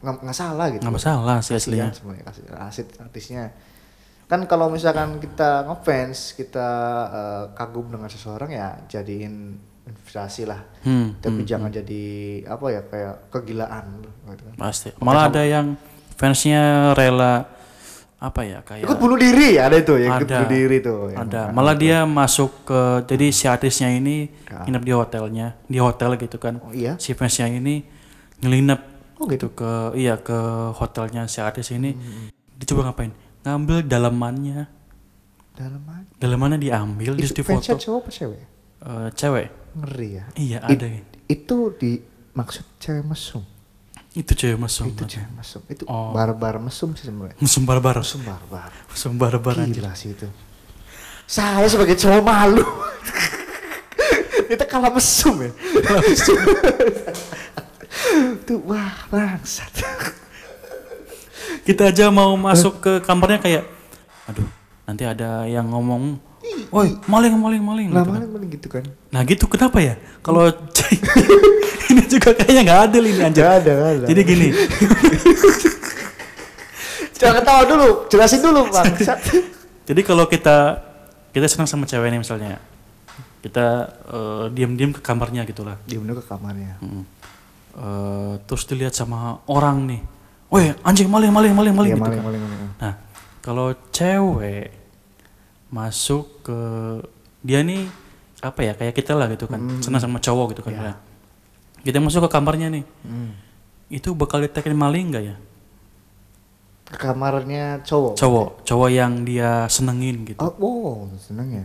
[0.00, 0.80] nggak nggak salah gitu.
[0.80, 1.92] Nggak masalah sih aslinya.
[1.92, 2.42] sebenarnya kasih
[2.98, 3.42] artisnya
[4.30, 6.68] kan kalau misalkan kita ngefans kita
[7.10, 10.62] eh, kagum dengan seseorang ya jadiin investasi lah.
[10.80, 12.04] Hmm, tapi hmm, jangan jadi
[12.46, 14.54] apa ya kayak kegilaan gitu kan.
[14.56, 14.88] pasti.
[14.96, 15.74] Malah ada yang
[16.14, 16.62] fansnya
[16.94, 17.58] rela
[18.20, 20.36] apa ya kayak ikut bunuh diri ada itu ya ikut ada.
[20.38, 21.42] bunuh diri tuh yang- ada.
[21.50, 24.62] Malah dia masuk ke jadi si artisnya ini Ya.
[24.62, 26.60] nginep di hotelnya di hotel gitu kan.
[26.60, 26.94] Oh iya?
[27.00, 27.82] Si fansnya ini
[28.38, 28.80] ngelinep
[29.16, 29.50] Oh, gitu?
[29.50, 30.36] ke iya ke
[30.72, 31.92] hotelnya si artis ini.
[31.92, 32.28] Hmm.
[32.56, 33.08] dia coba ngapain
[33.40, 34.68] ngambil dalemannya
[35.52, 37.76] dalam aja dalemannya diambil itu di foto.
[37.76, 38.42] cowok apa cewek?
[38.80, 39.46] Eh, cewek.
[39.76, 40.24] Ngeri ya?
[40.34, 40.86] Iya It- ada
[41.26, 41.92] itu di
[42.32, 43.44] maksud cewek mesum?
[44.10, 45.62] Itu cewek mesum itu cewek mesum.
[45.68, 46.10] Itu Oh.
[46.10, 47.38] barbar mesum sih sebenarnya.
[47.38, 48.00] Mesum barbar.
[48.00, 48.70] Mesum barbar.
[48.88, 50.26] Mesum barbar gila sih itu.
[51.24, 52.64] Saya sebagai cowok malu.
[54.50, 55.50] Itu kalah mesum ya?
[58.46, 59.70] Tuh wah bangsat
[61.66, 63.64] kita aja mau masuk ke kamarnya kayak
[64.28, 64.48] aduh
[64.88, 66.18] nanti ada yang ngomong.
[66.72, 68.16] Woi maling maling maling nah gitu kan.
[68.16, 68.84] maling maling gitu kan.
[69.12, 69.44] Nah gitu.
[69.46, 69.94] Kenapa ya?
[70.24, 70.48] Kalau
[71.90, 73.42] ini juga kayaknya nggak adil ini anjir.
[73.44, 74.06] Gak ada gak ada.
[74.08, 74.48] Jadi gini.
[77.20, 79.20] Jangan ketawa dulu jelasin dulu bangsat
[79.88, 80.80] jadi kalau kita
[81.36, 82.56] kita senang sama cewek nih misalnya
[83.44, 86.80] kita eh, diam-diam ke kamarnya gitulah dia bener ke kamarnya.
[86.80, 87.04] Mm.
[87.76, 90.00] Eh, terus dilihat sama orang nih
[90.50, 92.26] woi anjing maling maling maling maling Iya, gitu maling kan.
[92.26, 92.94] maling maling Nah,
[93.40, 94.74] kalau cewek
[95.70, 96.60] masuk ke
[97.40, 97.86] dia nih
[98.40, 100.72] apa ya kayak kita lah gitu kan, senang sama cowok gitu kan.
[100.74, 100.82] Iya.
[100.82, 100.94] ya.
[101.80, 103.32] Kita masuk ke kamarnya nih, Hmm.
[103.88, 105.36] itu bakal ditekan maling nggak ya?
[106.90, 110.42] ke kamarnya cowok Cowok, cowok yang dia senengin gitu.
[110.42, 111.62] oh wow seneng ya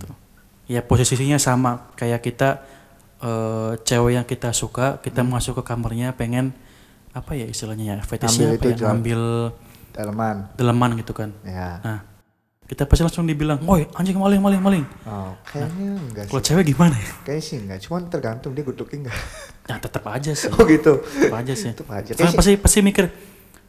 [0.66, 2.62] Ya posisinya sama kayak kita
[3.26, 6.54] eh, cewek yang kita suka kita masuk ke kamarnya pengen
[7.16, 9.22] apa ya istilahnya ya fetishnya Ambil apa itu, ya ngambil
[9.90, 10.38] Daleman.
[10.54, 11.80] daleman gitu kan Ya.
[11.80, 12.00] nah
[12.66, 16.30] kita pasti langsung dibilang woi anjing maling maling maling Oh, kayaknya enggak sih.
[16.30, 19.16] kalau cewek gimana ya Kayaknya sih enggak, cuman tergantung dia looking enggak.
[19.70, 21.00] ya tetap aja sih Oh gitu.
[21.00, 22.12] tetap aja sih Tetap aja.
[22.12, 23.06] Kayak pasti pasti mikir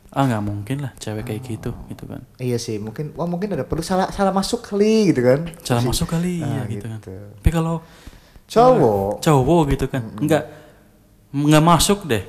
[0.09, 3.63] ah nggak mungkin lah cewek kayak gitu gitu kan Iya sih, mungkin wah mungkin ada
[3.63, 5.45] perlu salah salah masuk kali gitu kan.
[5.61, 7.13] cara Masih- masuk kali Ah, ya gitu kan gitu.
[7.37, 7.85] tapi kalau
[8.47, 10.43] Cowok cowok gitu kan nggak
[11.33, 12.25] nggak masuk deh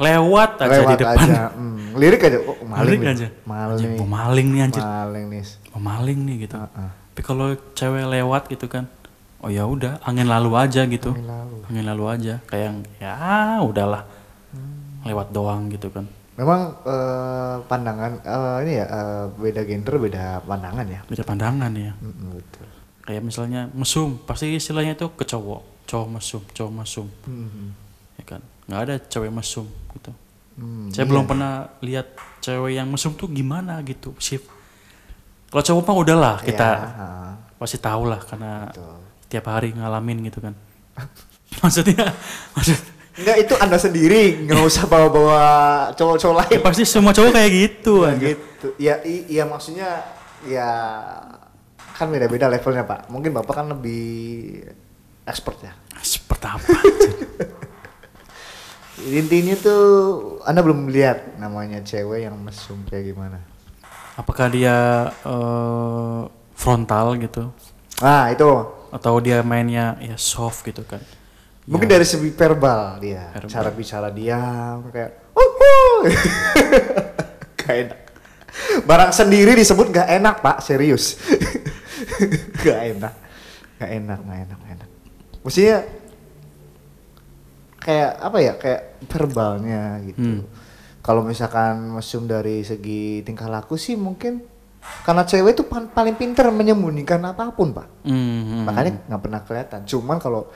[0.00, 1.42] lewat aja lewat di depan aja.
[1.52, 2.38] Hmm, lirik aja.
[2.40, 3.12] Oh, maling Lirik nih.
[3.12, 3.28] aja.
[3.44, 3.76] Maling.
[3.76, 5.42] Anjing, mau maling nih anjir Maling nih.
[5.70, 6.90] mau maling nih gitu Heeh.
[7.10, 8.84] tapi kalau cewek lewat gitu kan
[9.38, 11.56] oh ya udah angin lalu aja gitu Angin lalu.
[11.64, 13.12] angin lalu aja kayak yang, ya
[13.60, 14.02] udahlah
[14.50, 15.04] Hmm.
[15.04, 20.82] lewat doang gitu kan Memang eh, pandangan eh, ini ya eh, beda gender beda pandangan
[20.84, 21.00] ya.
[21.04, 22.66] beda pandangan ya Mm-mm, betul.
[23.02, 27.68] kayak misalnya mesum pasti istilahnya itu ke cowok cowok mesum cowok mesum Mm-mm.
[28.16, 30.14] ya kan nggak ada cewek mesum gitu
[30.52, 34.44] Hmm, saya belum pernah lihat cewek yang mesum tuh gimana gitu shift
[35.48, 37.08] kalau cowok mah udahlah kita Ya,
[37.56, 38.98] pasti tahu lah karena betul.
[39.26, 40.52] tiap hari ngalamin gitu kan
[41.58, 42.12] maksudnya
[42.52, 42.76] maksud
[43.10, 45.42] Enggak itu anda sendiri nggak usah bawa-bawa
[45.92, 46.52] cowok-cowok lain.
[46.52, 48.66] ya pasti semua cowok kayak gitu Ya, aja gitu.
[48.76, 49.88] Ya iya maksudnya
[50.42, 50.68] ya
[51.92, 53.08] kan beda-beda levelnya pak.
[53.08, 54.64] Mungkin bapak kan lebih
[55.22, 55.72] expert ya.
[56.00, 56.64] seperti apa
[59.08, 59.82] Intinya tuh
[60.44, 63.38] anda belum lihat namanya cewek yang mesum kayak gimana.
[64.14, 64.76] apakah dia
[65.24, 66.20] eh,
[66.52, 67.48] frontal gitu
[68.00, 68.50] Nah itu
[68.90, 71.00] atau dia mainnya ya soft gitu kan
[71.64, 73.48] mungkin dari segi verbal dia, Verbal.
[73.48, 74.40] cara bicara dia
[74.90, 76.10] kayak "Wuhu."
[77.60, 78.00] gak enak.
[78.82, 81.14] Barang sendiri disebut gak enak pak, serius.
[82.66, 83.14] gak enak,
[83.78, 84.88] gak enak, gak enak, gak enak.
[85.46, 85.76] Maksudnya
[87.80, 90.44] kayak apa ya, kayak verbalnya gitu.
[90.44, 90.44] Hmm.
[91.00, 94.44] Kalau misalkan mesum dari segi tingkah laku sih mungkin
[95.04, 97.88] karena cewek itu paling pinter menyembunyikan apa pun pak.
[98.04, 98.64] Hmm, hmm.
[98.68, 99.80] Makanya nggak pernah kelihatan.
[99.88, 100.48] Cuman kalau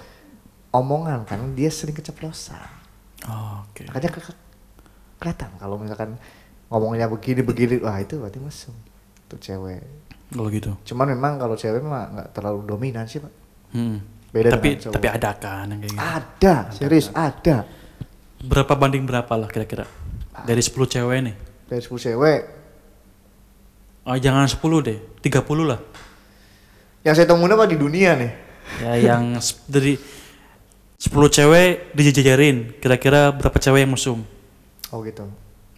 [0.73, 2.61] omongan kan dia sering keceplosan.
[3.25, 4.41] Oh, oke Makanya ke- ke-
[5.17, 6.21] kelihatan kalau misalkan
[6.69, 8.75] ngomongnya begini begini, wah itu berarti mesum.
[9.29, 9.81] Itu cewek.
[10.35, 13.33] kalau gitu Cuman memang kalau cewek mah nggak terlalu dominan sih pak.
[13.73, 14.03] Hmm.
[14.35, 17.63] Beda tapi tapi ada kan yang kayak gitu Ada, serius ada.
[18.43, 19.87] berapa banding berapa lah kira-kira
[20.43, 22.41] dari 10 cewek nih Dari 10 cewek,
[24.05, 25.79] oh, jangan 10 deh 30 lah
[27.01, 28.33] yang saya temuin apa di dunia nih?
[28.83, 29.39] ya yang
[29.75, 34.21] dari 10 cewek dijajarin kira-kira berapa cewek yang mesum
[34.91, 35.27] Oh gitu.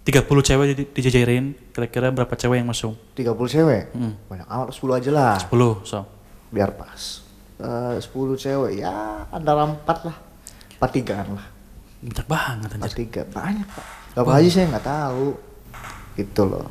[0.05, 3.91] 30 cewek di- dijajarin kira-kira berapa cewek yang mesum 30 cewek.
[3.91, 4.13] Hmm.
[4.29, 5.35] Banyak amat 10 aja lah.
[5.41, 6.05] 10 so
[6.47, 7.26] Biar pas.
[7.57, 8.05] Eh 10
[8.37, 10.17] cewek ya antara 4 lah.
[10.77, 11.47] 4 tigaan lah.
[11.97, 13.85] banyak banget anjir Empat tiga banyak pak.
[14.13, 15.27] Berapa aja saya nggak tahu.
[16.17, 16.69] Gitu loh.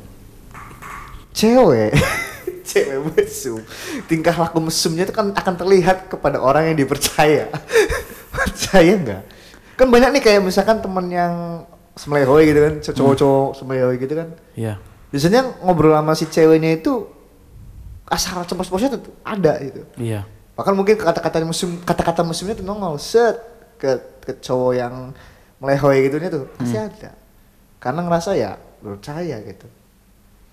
[1.36, 1.92] Cewek,
[2.70, 3.60] cewek mesum.
[4.08, 7.50] Tingkah laku mesumnya itu kan akan terlihat kepada orang yang dipercaya.
[8.36, 9.22] Percaya nggak?
[9.76, 14.28] Kan banyak nih kayak misalkan temen yang semelehoy gitu kan, cowok-cowok semelehoy gitu kan.
[14.56, 14.76] iya
[15.12, 17.08] Biasanya ngobrol sama si ceweknya itu
[18.08, 19.82] asal ceplos-ceplosnya tuh ada gitu.
[19.98, 20.24] iya
[20.56, 23.36] Bahkan mungkin kata-kata mesum, kata-kata mesumnya tuh nongol set
[23.76, 25.12] ke ke cowok yang
[25.60, 27.12] melehoy gitu tuh pasti ada.
[27.76, 29.68] Karena ngerasa ya percaya gitu.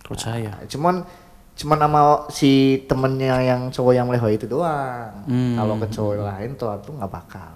[0.03, 0.95] percaya Nah, cuman
[1.53, 5.23] cuman sama si temennya yang cowok yang melehoy itu doang.
[5.23, 5.55] Hmm.
[5.55, 7.53] Kalau ke cowok lain tuh tuh nggak bakal.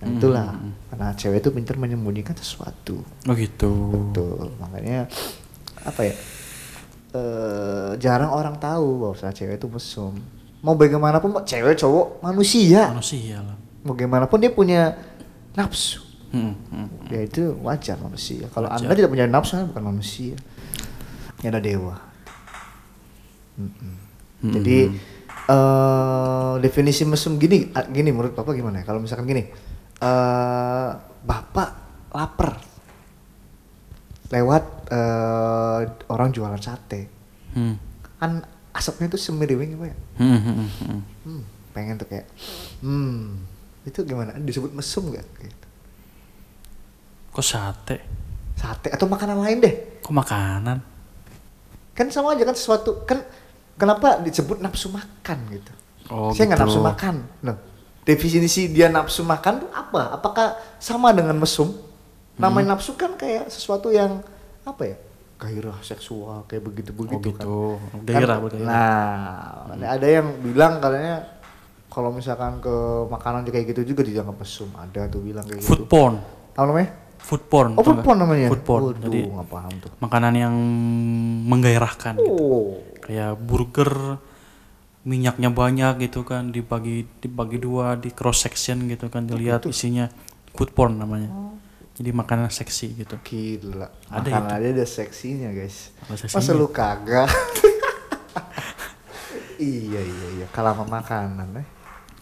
[0.00, 0.48] Nah, itulah
[0.92, 3.04] karena cewek itu pintar menyembunyikan sesuatu.
[3.28, 4.52] oh gitu Betul.
[4.60, 5.08] Makanya
[5.84, 6.16] apa ya?
[7.14, 10.16] eh jarang orang tahu bahwa cewek itu mesum.
[10.64, 12.88] Mau bagaimanapun cewek cowok manusia.
[12.88, 14.96] manusia lah Mau bagaimanapun dia punya
[15.52, 16.00] nafsu.
[16.32, 17.12] Hmm, hmm.
[17.12, 18.48] Ya itu wajar manusia.
[18.48, 18.72] Kalau.
[18.72, 20.34] Anda tidak punya nafsu Anda bukan manusia.
[21.44, 22.00] Ini ada dewa.
[23.60, 23.92] Mm-mm.
[24.40, 24.52] Mm-mm.
[24.56, 24.78] Jadi
[25.44, 28.84] eh definisi mesum gini gini menurut Bapak gimana ya?
[28.88, 29.44] Kalau misalkan gini,
[30.00, 30.90] eh
[31.24, 31.70] Bapak
[32.16, 32.56] lapar
[34.32, 37.12] lewat eh, orang jualan sate,
[37.54, 37.78] Hmm.
[38.18, 38.42] kan
[38.74, 39.96] asapnya itu semiriwing apa ya?
[40.18, 41.00] Hmm, hmm, hmm, hmm.
[41.24, 42.26] Hmm, pengen tuh kayak,
[42.82, 43.38] hmm,
[43.86, 44.34] itu gimana?
[44.36, 45.24] Disebut mesum gak?
[45.40, 45.66] Gitu.
[47.34, 47.96] kok sate
[48.54, 49.74] Sate atau makanan lain deh?
[49.98, 50.78] kok makanan
[51.94, 53.22] Kan sama aja kan sesuatu kan
[53.74, 55.72] kenapa disebut nafsu makan gitu?
[56.10, 56.66] Oh, Saya nggak gitu.
[56.66, 57.14] nafsu makan.
[57.40, 57.56] Nah,
[58.02, 60.14] definisi dia nafsu makan tuh apa?
[60.14, 61.70] Apakah sama dengan mesum?
[62.34, 64.22] Namanya nafsu kan kayak sesuatu yang
[64.66, 64.96] apa ya?
[65.44, 67.56] Gairah seksual kayak begitu oh begitu gitu.
[67.76, 68.00] Kan.
[68.08, 71.16] gairah Kan- bergairah Nah, ada yang bilang katanya
[71.92, 72.76] kalau misalkan ke
[73.12, 74.72] makanan kayak gitu juga dianggap mesum.
[74.72, 75.92] Ada tuh bilang kayak food gitu.
[75.92, 76.16] porn.
[76.56, 76.90] Apa namanya?
[77.24, 78.48] Food porn oh food porn namanya?
[78.52, 78.82] Food porn.
[78.84, 79.90] Waduh, jadi nggak paham tuh.
[80.00, 80.54] makanan yang
[81.48, 82.32] menggairahkan gitu.
[82.32, 82.68] oh.
[83.04, 84.20] Kayak burger
[85.04, 90.08] minyaknya banyak gitu kan dibagi dibagi dua di cross section gitu kan dilihat isinya.
[90.56, 91.28] Food porn namanya
[91.94, 93.14] jadi makanan seksi gitu.
[93.22, 93.86] Gila.
[94.10, 95.94] Ada makanan aja ada seksinya guys.
[96.10, 96.34] Seksinya.
[96.42, 97.30] masa lu kagak?
[99.54, 100.46] Iya iya iya.
[100.50, 101.66] Kalau sama makanan eh.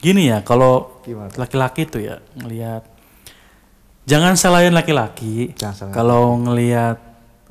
[0.04, 1.00] Gini ya kalau
[1.40, 2.84] laki-laki tuh ya ngelihat
[4.04, 5.56] jangan salahin laki-laki.
[5.96, 7.00] Kalau ngelihat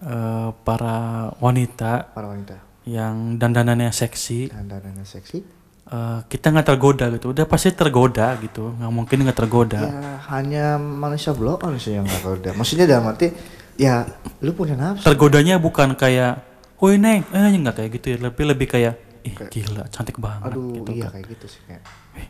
[0.05, 2.61] eh, para wanita para wanita.
[2.85, 4.53] yang dandanannya seksi.
[4.53, 5.60] Dandanannya seksi
[5.91, 7.35] eh, kita nggak tergoda gitu.
[7.35, 8.71] Udah pasti tergoda gitu.
[8.79, 9.81] Nggak mungkin nggak tergoda.
[9.83, 13.29] Ya hanya manusia blok manusia yang nggak kerja maksudnya dalam arti
[13.75, 14.07] ya
[14.39, 15.03] lu punya nafsu.
[15.03, 16.41] Tergodanya bukan kayak
[16.79, 17.27] woi neng.
[17.35, 18.17] Eh nggak kayak gitu ya.
[18.31, 21.83] Lebih lebih kayak ih gila cantik banget aduh gitu iya kan kayak gitu sih kayak.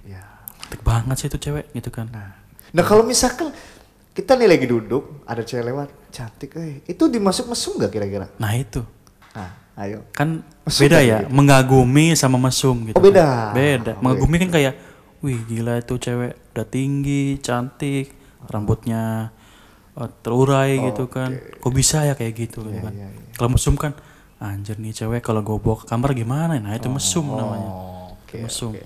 [0.04, 0.24] Ya.
[0.60, 2.08] cantik banget sih itu cewek gitu kan.
[2.12, 2.36] Nah.
[2.76, 3.52] Nah kalau misalkan
[4.12, 6.84] kita nih lagi duduk ada cewek lewat cantik eh.
[6.84, 8.28] Itu dimasuk mesum gak kira-kira?
[8.39, 8.84] Nah itu.
[9.32, 11.32] Nah ayo kan Mesum beda ya gitu.
[11.32, 13.24] mengagumi sama mesum gitu Oh, beda.
[13.24, 13.56] kan.
[13.56, 14.74] beda Oh, mengagumi kan kayak
[15.22, 18.12] wih gila itu cewek udah tinggi cantik
[18.46, 19.32] rambutnya
[19.96, 23.22] eh, terurai gitu kan kok bisa ya kayak gitu gitu kan iya, iya.
[23.36, 23.94] kalau mesum kan
[24.38, 28.38] anjir nih cewek kalau gue bawa ke kamar gimana nah itu mesum namanya oh, oke
[28.42, 28.74] Mesum.
[28.74, 28.82] oke.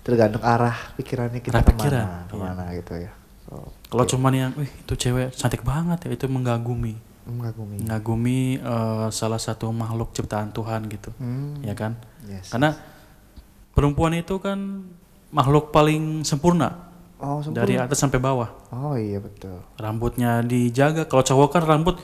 [0.00, 3.10] tergantung arah pikirannya kita Arah ke mana pikiran, ke mana gitu ya
[3.50, 6.94] oh, kalau cuman yang wih itu cewek cantik banget ya itu mengagumi
[7.30, 7.76] mengagumi.
[7.78, 11.10] Mengagumi eh, salah satu makhluk ciptaan Tuhan gitu.
[11.16, 11.62] Hmm.
[11.62, 11.94] ya kan?
[12.22, 12.50] Yes.
[12.50, 12.76] karena
[13.70, 14.84] perempuan itu kan
[15.30, 16.90] makhluk paling sempurna.
[17.16, 17.60] Oh sempurna.
[17.60, 18.48] dari atas sampai bawah.
[18.70, 19.60] Oh iya betul.
[19.76, 21.04] Rambutnya dijaga.
[21.04, 21.96] Kalau cowok kan rambut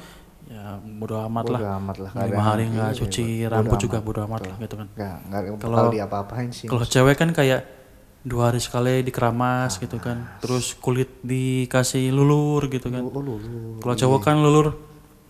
[0.46, 1.60] ya bodo amat lah.
[1.80, 2.10] amat lah.
[2.22, 3.84] Lima hari nggak Iya, cuci bodo rambut amat.
[3.84, 4.86] juga bodo amat lah gitu kan.
[4.92, 6.66] Nggak nggak Kalau- diapa-apain sih.
[6.68, 7.64] kalau cewek kan kayak
[8.26, 10.36] dua hari sekali dikeramas gitu kan.
[10.38, 13.00] Terus kulit dikasih lulur gitu kan.
[13.02, 13.40] Oh,
[13.80, 14.76] kalau cowok kan lulur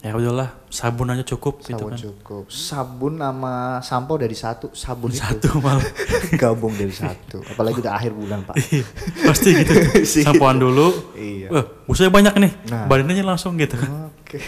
[0.07, 1.99] ya udahlah sabun aja cukup gitu sabun kan.
[1.99, 2.45] cukup.
[2.47, 5.19] Sabun sama sampo dari satu sabun itu.
[5.19, 5.83] Satu malah.
[6.41, 8.55] Gabung dari satu apalagi udah akhir bulan pak.
[8.55, 8.87] Iya,
[9.27, 9.73] pasti gitu.
[10.27, 10.95] Sampoan dulu.
[11.19, 11.49] Iya.
[11.51, 12.53] Wah busanya banyak nih.
[12.71, 12.87] Nah.
[12.87, 14.15] badannya langsung gitu kan.
[14.23, 14.39] Oke.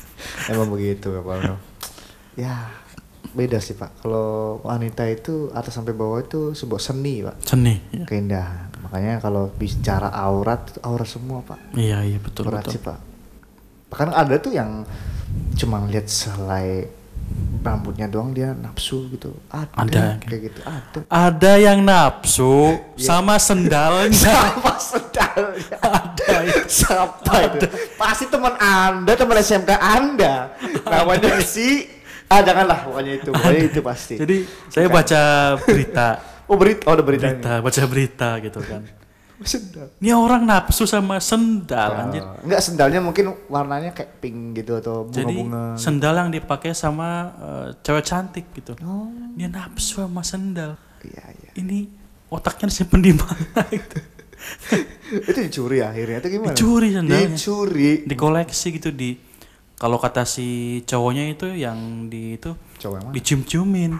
[0.50, 1.36] Emang begitu ya pak
[2.32, 2.56] ya
[3.36, 4.00] beda sih pak.
[4.00, 7.36] Kalau wanita itu atas sampai bawah itu sebuah seni pak.
[7.44, 8.08] Seni ya.
[8.08, 8.72] keindahan.
[8.88, 11.60] Makanya kalau bicara aurat itu aurat semua pak.
[11.76, 12.80] Iya iya betul berat betul.
[12.80, 13.11] sih pak
[13.92, 14.88] bahkan ada tuh yang
[15.52, 16.88] cuma lihat selai
[17.62, 19.36] rambutnya doang dia nafsu gitu.
[19.52, 20.04] Ada, Ada.
[20.24, 20.98] kayak gitu ada.
[21.06, 23.04] Ada yang nafsu Iya.
[23.06, 24.32] sama sendalnya.
[24.42, 25.76] Sama sendalnya.
[25.78, 26.34] Ada
[26.66, 27.66] siapa itu?
[27.94, 30.34] Pasti teman anda teman SMK anda.
[30.88, 31.86] Namanya si
[32.32, 34.14] ah janganlah pokoknya itu pokoknya itu pasti.
[34.18, 34.36] Jadi
[34.72, 35.20] saya baca
[35.62, 36.08] berita.
[36.50, 38.82] Oh berita oh ada beritanya berita baca berita gitu kan
[39.48, 39.88] sendal.
[39.98, 42.22] Ini orang nafsu sama sendal anjir.
[42.22, 45.80] Oh, enggak sendalnya mungkin warnanya kayak pink gitu atau jadi bunga-bunga.
[45.80, 48.72] sendal yang dipakai sama eh, cewek cantik gitu.
[48.84, 49.10] Oh.
[49.34, 50.78] Dia nafsu sama sendal.
[51.02, 51.50] Iya iya.
[51.58, 51.86] Ini
[52.30, 53.98] otaknya disimpan di mana gitu?
[55.30, 56.50] Itu dicuri akhirnya itu gimana?
[56.56, 57.30] Dicuri sendalnya.
[57.30, 57.90] dicuri.
[58.08, 59.14] Dikoleksi gitu di
[59.78, 63.92] kalau kata si cowoknya itu yang di itu coba emang dicium-ciumin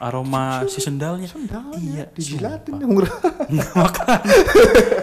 [0.00, 3.04] aroma si sendalnya sendalnya iya dijilatin umur
[3.76, 4.18] Makan.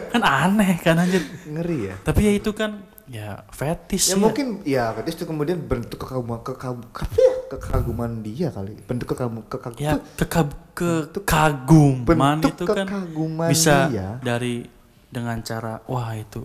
[0.09, 4.19] kan aneh kan anjir ngeri ya tapi ya itu kan ya fetis ya ya.
[4.19, 7.33] mungkin ya berarti itu kemudian bentuk kekaguman kekaguman ya?
[7.47, 14.17] kekaguman dia kali bentuk kekaguman kekaguman ya kekab Bentuk- kekaguman itu kan kekaguman bisa dia.
[14.19, 14.65] dari
[15.07, 16.43] dengan cara wah itu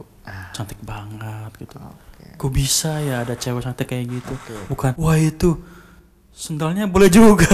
[0.53, 1.91] cantik banget gitu Ah.
[1.91, 2.39] Oke.
[2.39, 4.55] kok bisa ya ada cewek cantik kayak gitu Oke.
[4.69, 5.59] bukan wah itu
[6.33, 7.47] sendalnya boleh juga.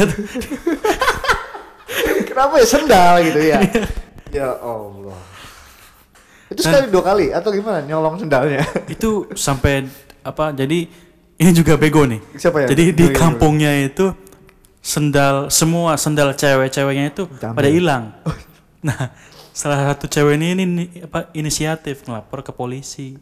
[2.28, 3.58] Kenapa ya sendal gitu ya?
[3.60, 3.84] Iya.
[4.30, 5.18] ya Allah.
[6.48, 8.64] Itu sekali dua kali atau gimana nyolong sendalnya?
[8.88, 9.84] Itu sampai
[10.24, 10.88] apa jadi
[11.38, 12.22] ini juga bego nih.
[12.38, 12.66] Siapa ya?
[12.70, 14.14] jadi di kampungnya itu
[14.80, 17.56] sendal semua sendal cewek-ceweknya itu Diambil.
[17.58, 18.04] pada hilang.
[18.78, 19.10] Nah
[19.50, 23.18] salah satu cewek ini, ini apa inisiatif ngelapor ke polisi.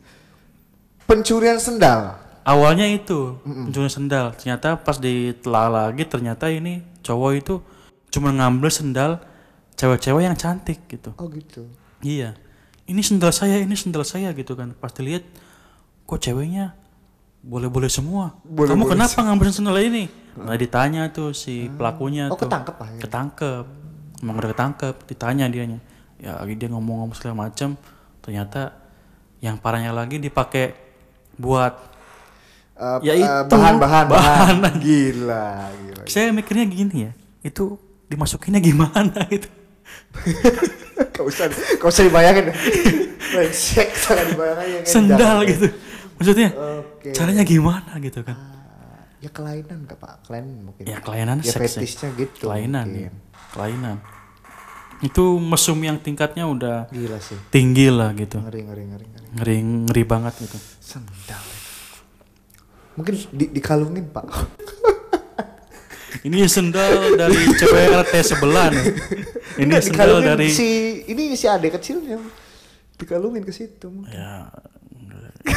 [1.09, 4.31] Pencurian sendal awalnya itu pencurian sendal.
[4.39, 7.55] Ternyata pas ditelah lagi ternyata ini cowok itu
[8.15, 9.19] cuma ngambil sendal
[9.75, 11.11] cewek-cewek yang cantik gitu.
[11.19, 11.67] Oh gitu.
[12.01, 12.39] Iya.
[12.87, 14.71] Ini sendal saya ini sendal saya gitu kan.
[14.79, 15.27] Pas dilihat
[16.07, 16.79] kok ceweknya
[17.43, 18.39] boleh-boleh semua?
[18.47, 20.07] Kamu Boleh-boleh kenapa ngambil sendal ini?
[20.39, 22.47] Nah ditanya tuh si pelakunya oh tuh.
[22.47, 23.65] ketangkep akhirnya ketangkep.
[24.23, 24.95] Emang udah ketangkep.
[25.11, 25.83] Ditanya dianya.
[26.23, 27.75] Ya dia ngomong-ngomong segala macam
[28.23, 28.73] ternyata
[29.45, 30.73] yang parahnya lagi dipakai
[31.37, 31.96] buat
[32.77, 34.75] Eh, Ya eh, itu, bahan-bahan bahan bahan.
[34.79, 37.13] gila gila saya mikirnya gini ya
[37.43, 39.49] itu dimasukinnya gimana gitu
[40.97, 42.53] Gak usah, gak usah dibayangin.
[43.27, 44.81] Brengsek, sangat dibayangin.
[44.83, 45.69] sendal gitu
[46.15, 47.13] maksudnya Oke.
[47.13, 50.13] caranya gimana gitu kan Ah, Ya kelainan gak pak?
[50.23, 50.83] Kelainan mungkin.
[50.83, 52.13] ya kelainan Ya seks ya.
[52.15, 52.45] gitu.
[52.45, 53.09] kelainan mungkin.
[53.09, 53.11] ya
[53.51, 53.97] kelainan
[54.99, 57.37] itu mesum yang tingkatnya udah Gila sih.
[57.47, 59.27] tinggi lah gitu Ngeri, ngeri, ngeri, ngeri.
[59.35, 61.41] ngeri ngeri banget gitu Sendal.
[62.97, 64.25] Mungkin di, dikalungin pak.
[66.27, 68.87] ini sendal dari cewek RT sebelah nih
[69.63, 70.69] ini Nggak, sendal dari si
[71.07, 72.19] ini si adek kecilnya.
[72.97, 73.93] Dikalungin ke situ.
[74.11, 74.49] ya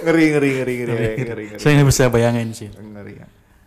[0.00, 1.60] ngeri, ngeri, ngeri, ngeri, ngeri, ngeri, ngeri.
[1.60, 3.26] saya nggak bisa bayangin sih Ngeri ya.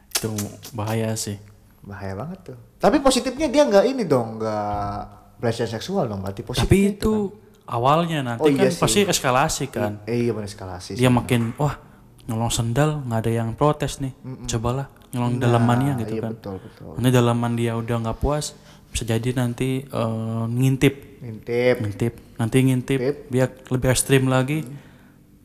[0.09, 0.29] itu
[0.73, 1.37] bahaya sih
[1.83, 2.57] Bahaya banget tuh.
[2.79, 4.97] Tapi positifnya dia nggak ini dong, nggak
[5.35, 6.63] pelecehan seksual dong, berarti positif.
[6.63, 7.27] tapi itu
[7.65, 8.81] awalnya nanti Oh, iya kan sih.
[8.81, 10.93] pasti eskalasi kan Eh iya benar eskalasi.
[10.93, 11.79] dia makin wah
[12.23, 16.91] nyolong sendal nggak ada yang protes nih cobalah nyolong dalamannya gitu iya, kan betul, betul.
[16.95, 18.55] nanti dalaman dia udah nggak puas
[18.87, 23.17] bisa jadi nanti eh, ngintip Ngintip, ngintip nanti ngintip Ngintip.
[23.27, 24.63] biar lebih ekstrim lagi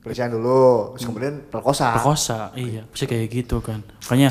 [0.01, 1.93] pelecehan dulu, terus kemudian perkosa.
[1.93, 4.31] perkosa iya pasti kayak gitu kan makanya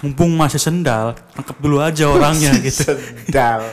[0.00, 3.62] mumpung masih sendal tangkap dulu aja orangnya gitu Sendal.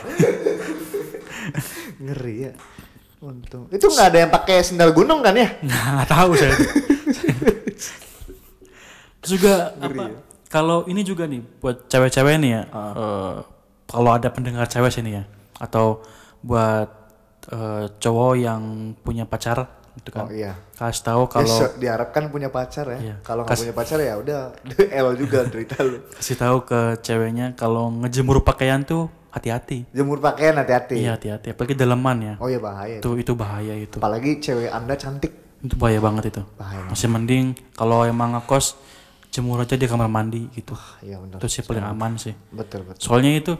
[2.00, 2.52] Ngeri ya.
[3.20, 3.68] Untung.
[3.68, 5.48] Itu nggak ada yang pakai sendal gunung kan ya?
[5.68, 6.56] Nah, nggak tahu saya.
[9.20, 10.02] Terus juga apa?
[10.08, 10.16] ya.
[10.50, 12.62] Kalau ini juga nih buat cewek-cewek nih ya.
[12.72, 12.92] Ah.
[12.96, 13.36] eh,
[13.86, 15.24] kalau ada pendengar cewek sini ya,
[15.60, 16.00] atau
[16.40, 16.88] buat
[17.52, 18.62] eh, cowok yang
[19.04, 19.68] punya pacar
[20.00, 20.24] gitu kan.
[20.24, 20.56] Oh iya.
[20.74, 22.98] Kasih tahu Kalau kalau diharapkan punya pacar ya.
[22.98, 23.16] Iya.
[23.20, 24.40] Kalau nggak punya pacar ya udah
[25.04, 26.00] L juga derita lu.
[26.16, 29.86] kasih tahu ke ceweknya kalau ngejemur pakaian tuh hati-hati.
[29.94, 31.00] Jemur pakaian hati-hati.
[31.00, 32.34] Iya hati-hati, apalagi daleman ya.
[32.42, 32.98] Oh iya bahaya.
[32.98, 33.98] Itu itu bahaya itu.
[33.98, 35.32] Apalagi cewek anda cantik.
[35.62, 36.42] Itu bahaya banget itu.
[36.58, 36.86] Bahaya.
[36.90, 38.74] Masih mending kalau emang ngekos
[39.30, 40.74] jemur aja di kamar mandi gitu.
[41.06, 41.38] Iya benar.
[41.38, 42.34] Itu sih paling aman sih.
[42.50, 43.00] Betul betul.
[43.00, 43.54] Soalnya itu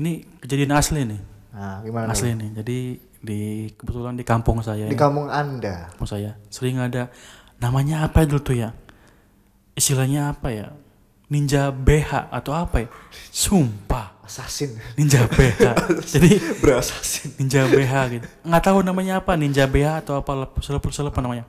[0.00, 1.20] ini kejadian asli nih.
[1.52, 2.08] Nah gimana?
[2.08, 2.50] Asli nih.
[2.56, 2.76] Jadi
[3.22, 5.92] di kebetulan di kampung saya Di ya, kampung anda.
[5.94, 7.12] kampung saya sering ada
[7.60, 8.72] namanya apa dulu tuh ya?
[9.76, 10.72] Istilahnya apa ya?
[11.32, 12.88] Ninja BH atau apa ya?
[13.32, 14.76] Sumpah, Assassin.
[15.00, 15.64] Ninja BH.
[16.12, 17.40] Jadi Berasasin.
[17.40, 18.26] Ninja BH gitu.
[18.44, 21.48] Nggak tahu namanya apa, Ninja BH atau apa selep selep apa namanya.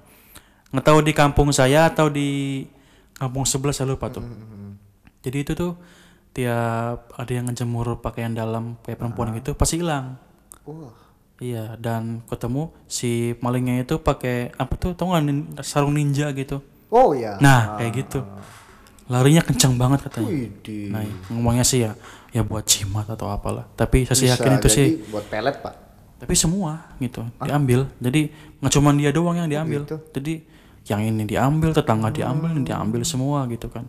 [0.72, 2.64] Nggak tahu di kampung saya atau di
[3.20, 4.24] kampung sebelah saya lupa tuh.
[5.20, 5.76] Jadi itu tuh
[6.32, 10.16] tiap ada yang ngejemur pakaian dalam kayak perempuan gitu pasti hilang.
[10.64, 10.96] Wah.
[11.44, 14.96] Iya, dan ketemu si malingnya itu pakai apa tuh?
[14.96, 16.64] Tahu nggak sarung ninja gitu.
[16.88, 17.36] Oh iya.
[17.44, 18.24] Nah, kayak gitu.
[19.14, 20.30] Larinya kencang banget katanya.
[20.32, 20.90] Widih.
[20.90, 21.94] Nah, ngomongnya sih ya
[22.30, 23.70] ya buat jimat atau apalah.
[23.72, 25.76] Tapi saya sih Bisa yakin itu jadi sih buat pelet pak.
[26.18, 30.00] tapi semua gitu diambil jadi nggak cuma dia doang yang diambil gitu?
[30.16, 30.34] jadi
[30.88, 33.84] yang ini diambil tetangga diambil ini diambil semua gitu kan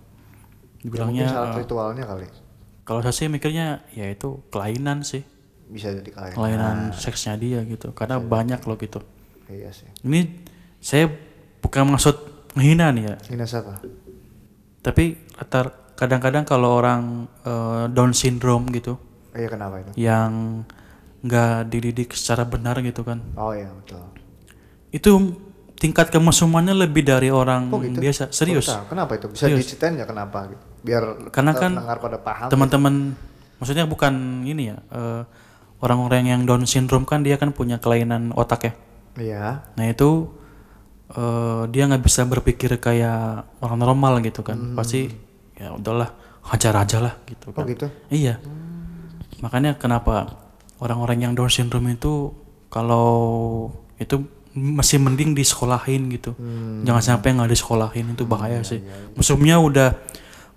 [0.83, 2.27] dibilangnya salah eh, ritualnya kali.
[2.83, 5.23] kalau saya sih mikirnya ya itu kelainan sih
[5.65, 6.35] Bisa jadi kalian.
[6.35, 8.99] kelainan seksnya dia gitu karena banyak loh gitu
[9.47, 9.87] Iya sih.
[10.03, 10.43] ini
[10.83, 11.07] saya
[11.63, 12.19] bukan maksud
[12.53, 13.79] menghina nih ya Ini siapa?
[14.85, 15.17] Tapi
[15.97, 19.01] kadang-kadang kalau orang eh, Down syndrome gitu
[19.33, 19.91] Iya kenapa itu?
[19.97, 20.63] yang
[21.25, 24.05] nggak dididik secara benar gitu kan Oh iya betul.
[24.93, 25.11] itu
[25.75, 27.99] tingkat kemesumannya lebih dari orang Kok gitu?
[27.99, 28.93] biasa serius Kok?
[28.93, 29.27] Kenapa itu?
[29.27, 30.39] Bisa diceritain nggak kenapa?
[30.47, 30.63] Gitu?
[30.85, 32.49] Biar Karena kan pada paham.
[32.53, 32.95] teman-teman
[33.57, 35.23] maksudnya bukan ini ya eh,
[35.81, 38.73] orang-orang yang Down syndrome kan dia kan punya kelainan otak ya
[39.15, 39.45] Iya.
[39.75, 40.27] nah itu
[41.15, 44.57] eh, dia nggak bisa berpikir kayak orang normal gitu kan.
[44.57, 44.75] Hmm.
[44.75, 45.09] pasti
[45.55, 46.11] ya udahlah
[46.45, 47.65] hajar aja lah gitu Oh kan.
[47.67, 47.87] gitu.
[48.11, 48.37] iya.
[49.41, 50.35] Makanya kenapa
[50.79, 52.33] orang-orang yang Down syndrome itu
[52.69, 56.35] kalau itu masih mending disekolahin gitu.
[56.35, 56.83] Hmm.
[56.83, 58.83] jangan sampai nggak disekolahin itu bahaya sih.
[59.15, 59.95] musuhnya udah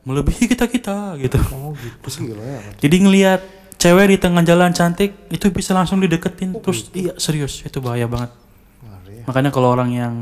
[0.03, 1.37] melebihi kita kita gitu.
[1.55, 2.31] Oh gitu.
[2.31, 2.59] Gila ya.
[2.77, 3.41] Jadi ngelihat
[3.77, 6.57] cewek di tengah jalan cantik itu bisa langsung dideketin.
[6.57, 8.31] Terus iya serius itu bahaya banget.
[9.27, 10.13] Makanya kalau orang yang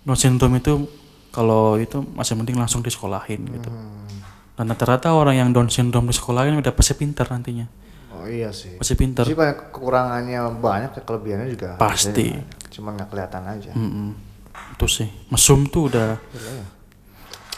[0.00, 0.88] Down syndrome itu
[1.30, 4.08] kalau itu masih mending langsung disekolahin gitu Hmm.
[4.56, 7.68] dan rata-rata orang yang Down syndrome disekolahin udah pasti pintar nantinya
[8.10, 8.74] Oh iya sih.
[8.74, 11.78] pasti pintar Jadi banyak kekurangannya banyak ya kelebihannya juga.
[11.78, 12.34] Pasti.
[12.68, 13.70] Cuma nggak kelihatan aja.
[13.72, 14.12] Mm-mm.
[14.50, 16.66] itu sih mesum tuh udah Gila ya.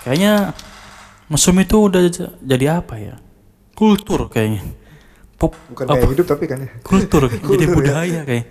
[0.02, 0.32] kayaknya
[1.26, 2.02] mesum itu udah
[2.38, 3.14] jadi apa ya
[3.72, 4.62] kultur kayaknya
[5.43, 6.70] pop Bukan apa kayak hidup tapi kan ya.
[6.80, 7.74] kultur jadi Kultur ya?
[7.74, 8.47] budaya kayak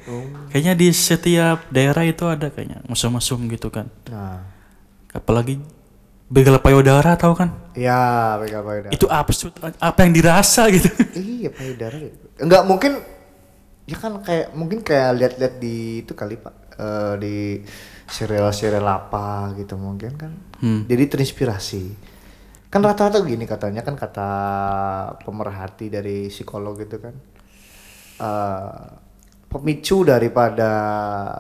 [0.50, 4.44] kayaknya di setiap daerah itu ada kayaknya mesum-mesum gitu kan Nah.
[5.10, 5.64] apalagi
[6.28, 8.92] begal payudara tahu kan Iya, pegang payudara.
[8.92, 10.92] itu absurd apa yang dirasa gitu
[11.40, 11.96] Iya payudara.
[12.36, 13.00] Enggak mungkin
[13.84, 17.36] ya kan kayak mungkin kayak lihat-lihat di itu kali pak Eh, di
[18.08, 20.32] serial-serial apa gitu mungkin kan.
[20.58, 20.82] Hmm.
[20.84, 21.84] Jadi terinspirasi.
[22.72, 24.30] Kan rata-rata gini katanya kan kata
[25.28, 27.16] pemerhati dari psikolog gitu kan.
[28.22, 29.02] eh
[29.52, 30.72] pemicu daripada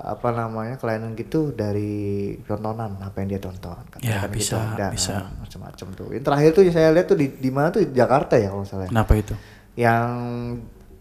[0.03, 4.75] apa namanya kelainan gitu dari tontonan apa yang dia tonton Ya, kan bisa, gitu.
[4.75, 5.15] Dan, bisa.
[5.39, 6.07] macam-macam tuh.
[6.11, 8.91] Yang terakhir tuh saya lihat tuh di di mana tuh di Jakarta ya kalau salah.
[8.91, 9.34] Kenapa itu?
[9.79, 10.11] Yang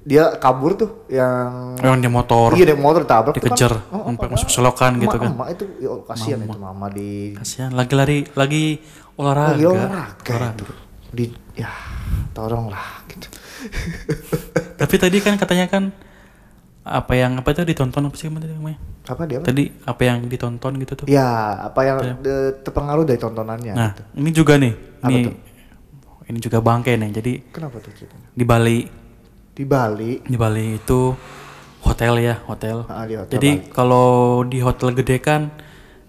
[0.00, 3.92] dia kabur tuh yang Yang di motor Iya, dia motor tabrak tuh dikejar, kan.
[3.92, 5.34] Oh, oh, masuk selokan gitu kan.
[5.34, 8.80] Emak itu ya, kasihan itu mama di Kasihan lagi lari lagi
[9.20, 9.52] olahraga.
[9.52, 10.64] lagi olahraga itu.
[11.12, 11.24] Di
[11.58, 11.70] ya
[12.32, 13.28] tolonglah gitu.
[14.80, 15.92] Tapi tadi kan katanya kan
[16.80, 18.78] apa yang apa itu ditonton apa sih tadi namanya?
[19.04, 19.38] Apa dia?
[19.44, 21.06] Tadi apa yang ditonton gitu tuh?
[21.06, 24.02] Ya, apa yang de- terpengaruh dari tontonannya Nah, gitu.
[24.16, 24.72] ini juga nih.
[25.04, 25.34] Apa Ini tuh?
[26.32, 27.10] ini juga bangke nih.
[27.12, 28.28] Jadi Kenapa tuh ceritanya?
[28.32, 28.78] di Bali,
[29.52, 31.12] Di Bali, di Bali itu
[31.84, 32.88] hotel ya, hotel.
[32.88, 35.52] ah, di hotel Jadi kalau di hotel gede kan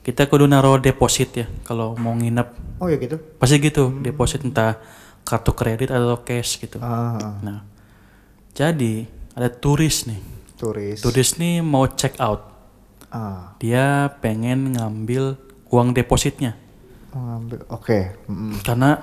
[0.02, 2.80] kita kudu naruh deposit ya kalau mau nginep.
[2.82, 3.22] Oh ya gitu.
[3.38, 4.82] Pasti gitu, deposit entah
[5.22, 6.82] kartu kredit atau cash gitu.
[6.82, 7.60] Ah, ah, Nah,
[8.52, 10.18] jadi ada turis nih.
[10.58, 11.02] turis.
[11.02, 12.50] Turis nih mau check out.
[13.10, 15.38] Ah, Dia pengen ngambil
[15.68, 16.58] uang depositnya.
[17.12, 17.60] mengambil.
[17.68, 18.16] Oke.
[18.26, 18.64] mm-mm.
[18.64, 18.96] Karena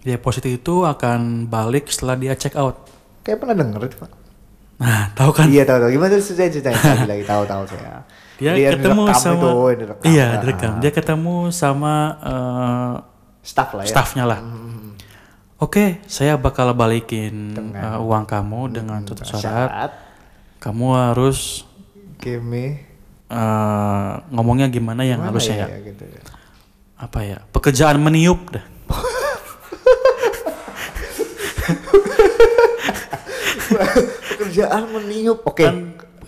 [0.00, 2.78] deposit itu akan balik setelah dia check out.
[3.20, 4.10] Kayak pernah denger itu, Pak.
[4.78, 5.50] Nah, tahu kan?
[5.50, 5.90] Iya, tahu tahu.
[5.90, 8.06] Gimana tuh saya ceritain lagi lagi tahu tahu saya.
[8.38, 10.06] Dia Dia ketemu sama itu, oh, direkam.
[10.06, 10.72] Iya, Ah, direkam.
[10.78, 12.94] Dia ketemu sama eh,
[13.42, 13.90] staff lah ya.
[13.90, 14.38] staffnya lah.
[14.38, 14.94] Hmm,
[15.58, 17.34] Oke, saya bakal balikin
[17.74, 19.42] eh, uang kamu dengan Hmm, satu syarat.
[19.68, 19.92] Saat
[20.58, 21.66] Kamu harus
[22.18, 22.86] game
[23.26, 25.68] eh, ngomongnya gimana yang Mana harusnya ya?
[25.74, 26.22] ya, gitu ya.
[26.94, 27.38] Apa ya?
[27.50, 28.62] Pekerjaan meniup dah.
[34.28, 35.42] Pekerjaan meniup.
[35.44, 35.66] Oke.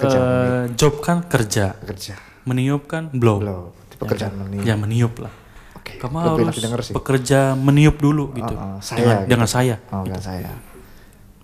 [0.01, 2.15] Pekerjaan Eh, job kan kerja, kerja.
[2.49, 3.39] meniup kan blow.
[3.45, 3.77] Belum.
[4.01, 4.65] Pekerjaan meniup.
[4.65, 5.33] Ya meniup lah.
[5.77, 6.01] Oke.
[6.01, 6.95] Kamu lebih harus sih.
[6.97, 8.57] bekerja meniup dulu gitu.
[8.57, 9.29] Uh-uh, saya dengan, gitu.
[9.29, 9.77] dengan saya.
[9.93, 10.51] Oh, kan saya.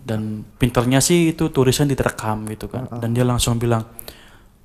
[0.00, 2.88] Dan pinternya sih itu tulisan diterekam gitu kan.
[2.96, 3.84] Dan dia langsung bilang,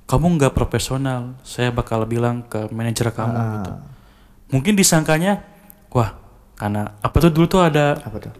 [0.08, 1.36] kamu nggak profesional.
[1.44, 3.72] Saya bakal bilang ke manajer kamu gitu.
[4.56, 5.44] Mungkin disangkanya,
[5.92, 6.16] wah
[6.56, 8.32] karena apa tuh dulu tuh ada Apa tuh?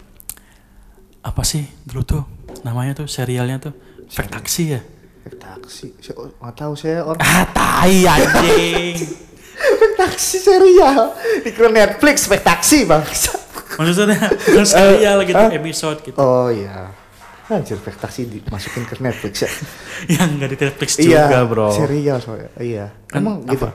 [1.23, 2.23] apa sih dulu tuh
[2.63, 3.75] namanya tuh serialnya tuh
[4.11, 4.81] Fake Taxi ya.
[5.23, 5.95] Efek taksi.
[6.03, 7.23] Saya oh, nggak tahu saya orang.
[7.23, 8.99] Ah tai anjing.
[9.55, 11.15] Efek taksi serial.
[11.47, 13.07] Dikira Netflix efek taksi bang.
[13.79, 14.19] Maksudnya
[14.51, 16.19] bukan serial gitu episode gitu.
[16.19, 16.91] oh iya.
[17.47, 19.51] Anjir efek taksi dimasukin ke Netflix ya.
[20.11, 21.71] Yang nggak di Netflix juga bro.
[21.71, 22.51] Serial soalnya.
[22.59, 22.87] Iya.
[23.07, 23.55] Kan Emang apa?
[23.55, 23.69] gitu.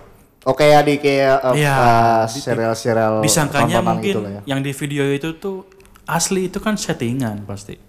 [0.47, 4.41] Oh kayak di kayak uh, Iya, uh, serial-serial Disangkanya mungkin gitu lah ya.
[4.47, 5.67] yang di video itu tuh
[6.07, 7.86] asli itu kan settingan pasti.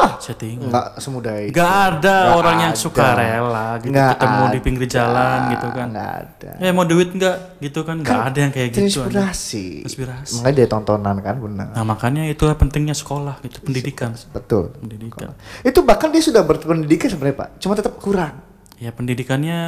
[0.00, 0.12] Iyalah.
[0.18, 0.66] Settingan.
[0.66, 1.52] Enggak semudah itu.
[1.52, 2.80] Gak ada Nggak orang yang ada.
[2.80, 4.94] suka rela gitu Nggak ketemu di pinggir ada.
[4.94, 5.86] jalan gitu kan.
[5.90, 6.50] Nggak ada.
[6.58, 8.80] Eh mau duit nggak gitu kan nggak ada yang kayak gitu.
[8.82, 9.66] Inspirasi.
[9.82, 10.32] Inspirasi.
[10.36, 11.68] Makanya dia tontonan kan benar.
[11.70, 14.16] Nah makanya itulah pentingnya sekolah gitu pendidikan.
[14.30, 14.72] Betul.
[14.74, 15.36] Pendidikan.
[15.60, 17.48] Itu bahkan dia sudah berpendidikan sebenarnya Pak.
[17.58, 18.40] Cuma tetap kurang.
[18.76, 19.60] Ya pendidikannya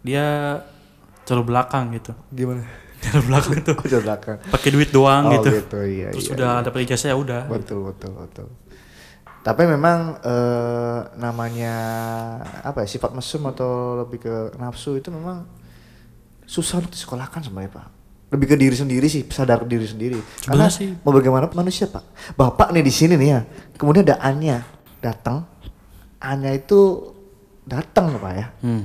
[0.00, 0.24] dia
[1.22, 2.16] jalur belakang gitu.
[2.30, 2.64] Gimana?
[3.00, 4.36] Jalur belakang itu Ke belakang.
[4.46, 5.48] pakai duit doang Oh gitu.
[5.54, 7.42] gitu, iya, Terus iya, udah dapat ijazah ya udah.
[7.46, 8.48] Betul betul betul.
[9.40, 11.74] Tapi memang eh, namanya
[12.60, 15.48] apa ya sifat mesum atau lebih ke nafsu itu memang
[16.44, 17.86] susah untuk disekolahkan sebenarnya pak.
[18.30, 20.20] Lebih ke diri sendiri sih, sadar diri sendiri.
[20.44, 22.04] Karena sih- mau bagaimana manusia pak.
[22.36, 23.40] Bapak nih di sini nih ya.
[23.74, 24.62] Kemudian ada Anya
[25.00, 25.48] datang.
[26.20, 27.10] Anya itu
[27.64, 28.46] datang pak ya.
[28.60, 28.84] Hmm.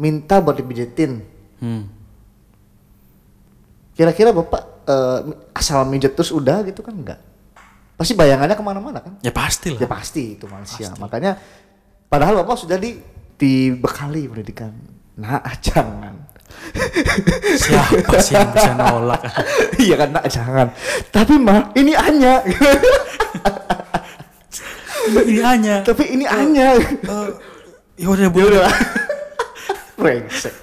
[0.00, 1.20] Minta buat dipijetin.
[1.60, 1.84] Hmm.
[3.92, 5.18] Kira-kira bapak eh,
[5.52, 7.20] asal mijet terus udah gitu kan enggak?
[7.96, 9.12] Pasti bayangannya ke mana-mana kan?
[9.22, 9.90] Ya pasti Ya lah.
[9.98, 10.90] pasti itu manusia.
[10.98, 11.38] Makanya
[12.08, 12.98] padahal Bapak sudah di
[13.36, 14.70] dibekali pendidikan.
[15.18, 16.14] Nah, jangan.
[17.58, 19.20] Siapa sih yang bisa nolak?
[19.82, 20.68] iya kan, nak jangan.
[21.10, 22.38] Tapi mah ini Anya.
[25.02, 25.76] Ini hanya.
[25.82, 26.78] Tapi ini Anya.
[27.98, 28.38] Ya udah bu.
[28.38, 28.70] ya udah.
[29.98, 30.54] Brengsek.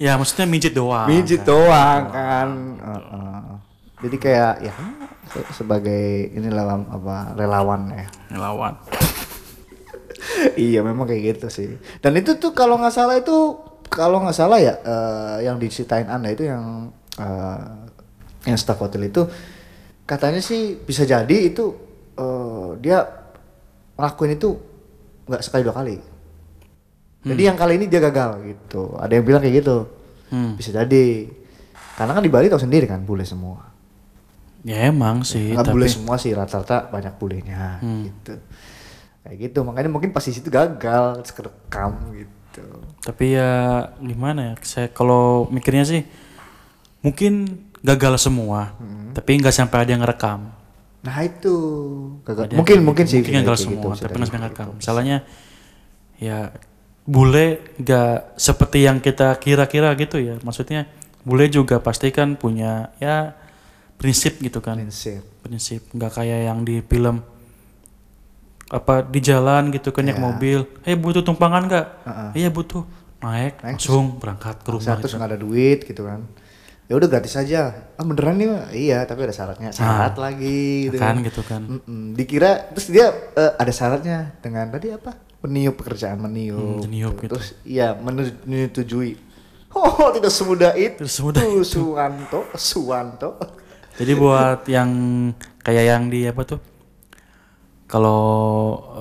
[0.00, 1.04] Ya maksudnya mijit doang.
[1.04, 1.48] Mijit kan.
[1.52, 2.48] doang kan.
[2.80, 3.40] Heeh.
[4.00, 4.72] Jadi kayak ya
[5.54, 8.06] sebagai inilah apa relawan ya.
[8.34, 8.74] Ngelawan.
[10.70, 11.70] iya memang kayak gitu sih.
[12.02, 13.56] Dan itu tuh kalau nggak salah itu
[13.90, 17.66] kalau nggak salah ya eh, yang diceritain anda itu yang eh,
[18.46, 19.26] yang staff hotel itu
[20.06, 21.74] katanya sih bisa jadi itu
[22.18, 23.06] eh, dia
[23.94, 24.48] ngelakuin itu
[25.30, 25.96] nggak sekali dua kali.
[27.20, 28.96] Jadi yang kali ini dia gagal gitu.
[28.96, 29.76] Ada yang bilang kayak gitu.
[30.32, 30.56] Hmm.
[30.56, 31.28] Bisa jadi.
[32.00, 33.69] Karena kan di Bali tahu sendiri kan bule semua.
[34.62, 35.52] Ya emang sih.
[35.52, 38.34] Nggak tapi bule semua sih rata-rata banyak bulenya gitu.
[39.20, 39.58] Kayak gitu.
[39.62, 42.64] Makanya mungkin pas di situ gagal terus kerekam gitu.
[43.00, 43.50] tapi ya
[43.96, 44.54] gimana ya?
[44.60, 46.02] Saya kalau mikirnya sih
[46.98, 47.46] mungkin
[47.80, 48.74] gagal semua
[49.10, 50.50] tapi nggak sampai ada yang ngerekam
[51.00, 51.54] Nah itu
[52.20, 52.50] gagal.
[52.50, 54.44] Ada mungkin yang- mungkin sih mungkin gagal kayak semua gitu, tapi nggak sampai gitu.
[54.44, 55.16] ngerekam misalnya
[56.18, 56.38] ya
[57.06, 57.46] bule
[57.78, 60.90] nggak seperti yang kita kira-kira gitu ya maksudnya
[61.22, 63.32] bule juga pasti kan punya ya
[64.00, 65.20] prinsip gitu kan Prinsip.
[65.44, 67.20] prinsip nggak kayak yang di film
[68.70, 70.22] apa di jalan gitu kan naik Ya.
[70.22, 72.30] mobil eh butuh tumpangan nggak Heeh.
[72.38, 72.86] iya butuh
[73.20, 75.18] naik, Naik, langsung berangkat ke rumah terus gitu.
[75.18, 76.24] nggak ada duit gitu kan.
[76.88, 77.92] Ya udah gratis aja.
[77.94, 79.70] Ah beneran nih iya tapi ada syaratnya.
[79.70, 82.16] Syarat lagi gitu kan gitu kan Mm-mm.
[82.16, 85.12] Dikira terus dia eh, ada syaratnya dengan tadi apa?
[85.44, 86.56] Meniup pekerjaan meniup.
[86.56, 87.36] Hmm, meniup gitu.
[87.36, 89.12] Terus iya menyetujui.
[89.70, 90.98] Oh tidak semudah itu.
[90.98, 91.62] Tidak semudah itu.
[91.62, 93.30] Suwanto, Suwanto.
[94.00, 94.90] Jadi buat yang
[95.60, 96.60] kayak yang di apa tuh?
[97.90, 98.22] Kalau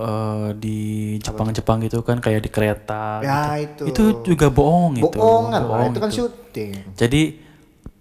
[0.01, 0.79] eh, di
[1.21, 3.85] Jepang-Jepang gitu kan kayak di kereta Ya gitu.
[3.85, 4.03] itu.
[4.25, 5.13] itu juga bohong itu.
[5.13, 6.69] Bohongan lah, Bohong itu kan syuting.
[6.97, 7.21] jadi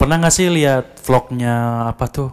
[0.01, 2.30] pernah nggak sih lihat vlognya apa tuh?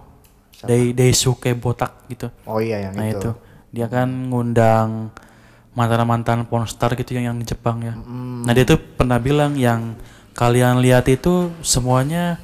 [0.63, 2.31] Dai Daisuke botak gitu.
[2.47, 3.19] Oh iya yang nah itu.
[3.19, 3.31] itu.
[3.75, 5.11] Dia kan ngundang
[5.75, 7.91] mantan-mantan pornstar gitu yang yang di Jepang ya.
[7.99, 9.99] Nah dia tuh pernah bilang yang
[10.31, 12.39] kalian lihat itu semuanya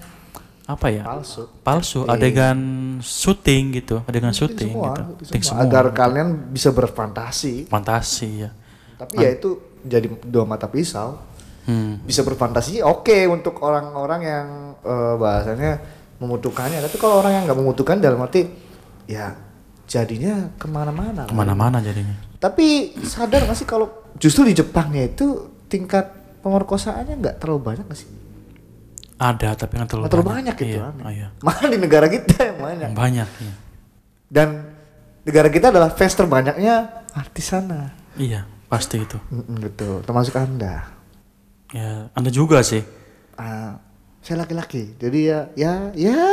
[0.73, 1.03] apa ya?
[1.03, 1.43] Palsu.
[1.61, 1.99] palsu.
[2.07, 2.59] Adegan
[3.03, 4.01] syuting gitu.
[4.07, 5.01] Adegan syuting Semua, gitu.
[5.01, 5.63] itu Syuting semua.
[5.67, 7.67] Agar kalian bisa berfantasi.
[7.67, 8.49] fantasi ya.
[8.97, 11.29] Tapi ya itu jadi dua mata pisau.
[11.61, 12.09] hmm.
[12.09, 14.47] bisa berfantasi oke untuk orang-orang yang
[14.81, 15.71] eh, bahasanya
[16.17, 16.81] membutuhkannya.
[16.81, 18.49] Tapi kalau orang yang nggak membutuhkan dalam arti
[19.05, 19.37] ya
[19.85, 21.29] jadinya ke mana-mana.
[21.29, 22.17] Ke mana-mana jadinya.
[22.41, 26.09] Tapi sadar nggak sih kalau justru di Jepangnya itu tingkat
[26.41, 28.09] pemerkosaannya nggak terlalu banyak nggak sih
[29.21, 31.05] ada tapi nggak terlalu, terlalu banyak, gitu iya, aneh.
[31.13, 31.27] iya.
[31.39, 33.53] malah di negara kita yang banyak banyak iya.
[34.27, 34.47] dan
[35.21, 36.75] negara kita adalah fans terbanyaknya
[37.13, 40.89] artis sana iya pasti itu Mm-mm, betul termasuk anda
[41.69, 42.81] ya anda juga sih
[43.33, 43.73] Ah,
[44.19, 46.25] saya laki-laki jadi ya ya ya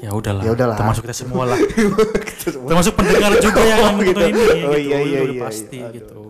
[0.00, 0.76] ya udahlah Ya udahlah.
[0.76, 1.56] termasuk kita semua lah
[2.28, 2.68] Kita semua.
[2.68, 4.20] termasuk pendengar juga yang Oh, gitu.
[4.20, 4.76] ini Oh, gitu.
[4.76, 5.88] iya, iya, udah iya, pasti iya.
[5.88, 5.96] Aduh.
[5.96, 6.20] gitu.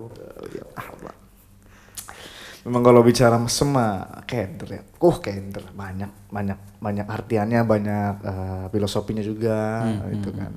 [2.63, 4.83] Memang kalau bicara mesem mah kender ya.
[5.03, 10.53] Uh kender banyak banyak banyak artiannya banyak eh, filosofinya juga Hmm, itu kan.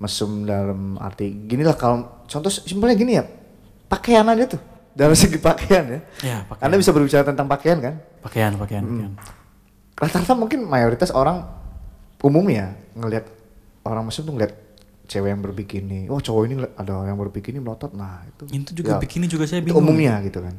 [0.00, 3.24] Mesum dalam arti gini lah kalau contoh simpelnya gini ya
[3.90, 4.62] pakaian aja tuh
[4.96, 6.00] dalam segi pakaian ya.
[6.24, 7.94] ya pakaian Anda bisa berbicara tentang pakaian kan?
[8.24, 9.12] pakaian pakaian, pakaian.
[10.00, 11.44] Rata-rata mungkin mayoritas orang
[12.24, 13.28] umumnya ngelihat
[13.84, 14.56] orang mesum tuh ngeliat
[15.04, 16.06] cewek yang berbikini.
[16.08, 17.92] Oh cowok ini ada yang berbikini melotot.
[17.92, 18.48] Nah itu.
[18.54, 20.54] itu juga Ya, bikini juga saya itu bingung umumnya gitu kan.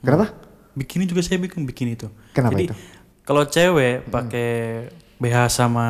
[0.00, 0.26] Kenapa?
[0.72, 2.74] bikini juga saya bikin bikini itu Kenapa jadi itu?
[3.22, 4.48] kalau cewek pakai
[5.16, 5.86] BH sama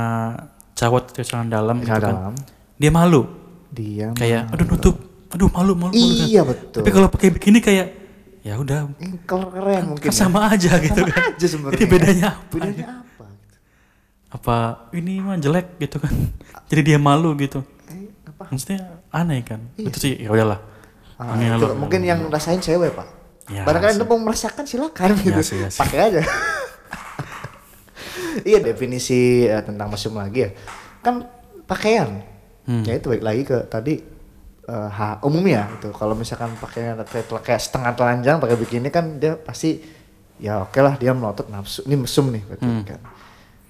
[0.72, 2.34] cawat ke celana dalam gitu kan dalam.
[2.74, 3.26] dia malu
[3.68, 4.96] Dia kayak aduh nutup
[5.28, 6.24] aduh malu malu, malu kan.
[6.24, 6.80] Iya, betul.
[6.80, 7.86] tapi kalau pakai bikini kayak
[8.40, 8.86] ya udah
[9.26, 10.00] keren mungkin.
[10.00, 10.14] kan ya.
[10.14, 11.74] sama aja gitu Sama kan aja sebenarnya.
[11.74, 13.24] jadi bedanya apa Bedanya apa?
[13.26, 13.56] gitu.
[14.30, 14.56] apa
[14.92, 16.14] ini mah jelek gitu kan
[16.66, 18.46] jadi dia malu gitu Eh, apa?
[18.48, 20.62] maksudnya aneh kan itu sih ya udahlah
[21.16, 21.32] Ah,
[21.74, 23.08] mungkin yang rasain cewek pak.
[23.46, 25.38] Ya, Barangkali anda mau merasakan silakan gitu.
[25.38, 25.70] sih, ya.
[25.70, 26.20] Pakai aja.
[28.48, 30.50] iya definisi eh, tentang mesum lagi ya.
[30.98, 31.30] Kan
[31.64, 32.26] pakaian.
[32.66, 32.82] Hmm.
[32.82, 34.02] Ya itu balik lagi ke tadi
[34.66, 35.94] eh, ha, umumnya itu.
[35.94, 39.78] Kalau misalkan pakaian kayak, kayak setengah telanjang pakai bikini kan dia pasti
[40.36, 41.86] ya oke lah dia melotot nafsu.
[41.86, 42.82] Ini mesum nih berarti Hmm.
[42.82, 43.00] kan.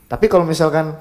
[0.09, 0.97] Tapi kalau misalkan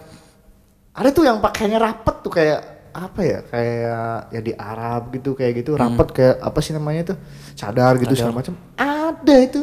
[0.91, 2.59] ada tuh yang pakainya rapet tuh kayak
[2.95, 7.17] apa ya kayak ya di Arab gitu kayak gitu rapet kayak apa sih namanya tuh?
[7.53, 8.15] Cadar gitu Hmm.
[8.15, 8.19] Cadar.
[8.23, 8.55] segala macam.
[8.79, 9.61] Ada itu.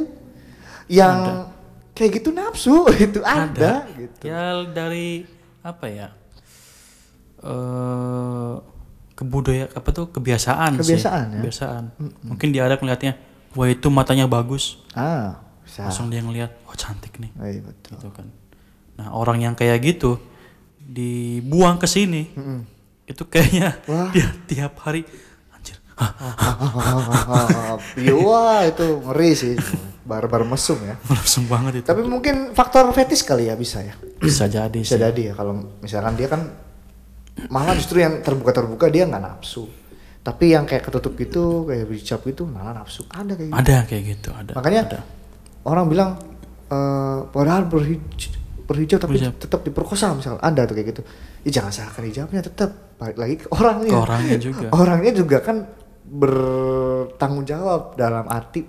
[0.86, 1.16] Yang
[1.92, 2.76] kayak gitu nafsu
[3.08, 4.22] itu ada, gitu.
[4.22, 5.24] Ya dari
[5.60, 6.08] apa ya
[7.40, 8.54] eh
[9.12, 11.40] kebudaya apa tuh kebiasaan, Kebiasaan, sih ya?
[11.40, 11.84] kebiasaan.
[12.24, 13.16] Mungkin di Arab ngeliatnya
[13.52, 14.80] wah itu matanya bagus.
[14.92, 15.84] Ah bisa.
[15.84, 17.30] Langsung dia ngeliat wah cantik nih.
[17.34, 17.90] Oh, iya, betul.
[17.96, 18.26] Gitu kan.
[18.96, 20.16] Nah orang yang kayak gitu
[20.78, 22.32] dibuang ke sini
[23.12, 24.08] itu kayaknya Wah.
[24.10, 25.04] dia tiap hari
[25.52, 25.76] anjir.
[27.94, 29.54] Iya, wah itu ngeri sih.
[30.02, 30.98] Barbar mesum ya.
[31.12, 31.86] Langsung banget itu.
[31.86, 33.94] Tapi mungkin faktor fetis kali ya bisa ya?
[34.18, 35.00] Bisa jadi bisa sih.
[35.00, 36.50] jadi ya kalau misalkan dia kan
[37.48, 39.68] malah justru yang terbuka terbuka dia nggak nafsu.
[40.22, 43.06] Tapi yang kayak ketutup gitu kayak berhijab gitu malah nafsu.
[43.06, 43.58] Ada kayak gitu.
[43.58, 45.00] ada kayak gitu ada makanya ada.
[45.62, 46.10] orang bilang
[46.66, 48.32] eh padahal berhijab,
[48.66, 49.34] berhijab tapi Berhijab.
[49.38, 50.42] tetap diperkosa misalkan.
[50.42, 51.02] Ada tuh kayak gitu
[51.42, 53.92] ya jangan salahkan hijabnya tetap balik lagi ke orangnya.
[53.92, 54.66] Ke orangnya juga.
[54.82, 55.56] orangnya juga kan
[56.02, 58.62] bertanggung jawab dalam arti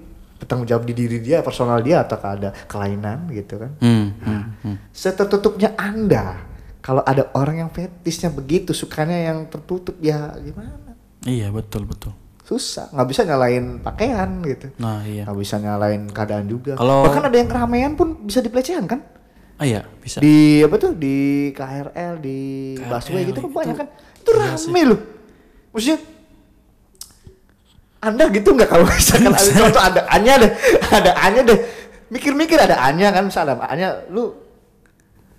[0.44, 3.72] bertanggung jawab di diri dia personal dia atau ada kelainan gitu kan.
[3.80, 4.76] Hmm, hmm, hmm.
[4.92, 6.54] setertutupnya anda
[6.84, 11.00] kalau ada orang yang fetisnya begitu sukanya yang tertutup ya gimana?
[11.24, 12.12] Iya betul betul.
[12.44, 12.92] Susah.
[12.92, 14.68] Nggak bisa nyalain pakaian gitu.
[14.84, 15.24] Nah iya.
[15.24, 16.76] Nggak bisa nyalain keadaan juga.
[16.76, 19.00] Kalau- bahkan ada yang keramaian pun bisa dipelecehan kan
[19.56, 20.18] Ah iya, bisa.
[20.20, 20.92] Di apa tuh?
[20.94, 21.16] Di
[21.52, 22.38] KRL, di
[22.80, 23.88] busway gitu kan itu- banyak kan.
[24.18, 25.00] Itu rame loh.
[25.72, 26.00] Maksudnya
[28.00, 30.52] anda gitu nggak kalau misalkan ada contoh ada Anya deh,
[30.92, 31.60] ada Anya deh.
[32.12, 34.36] Mikir-mikir ada Anya kan misalnya Anya lu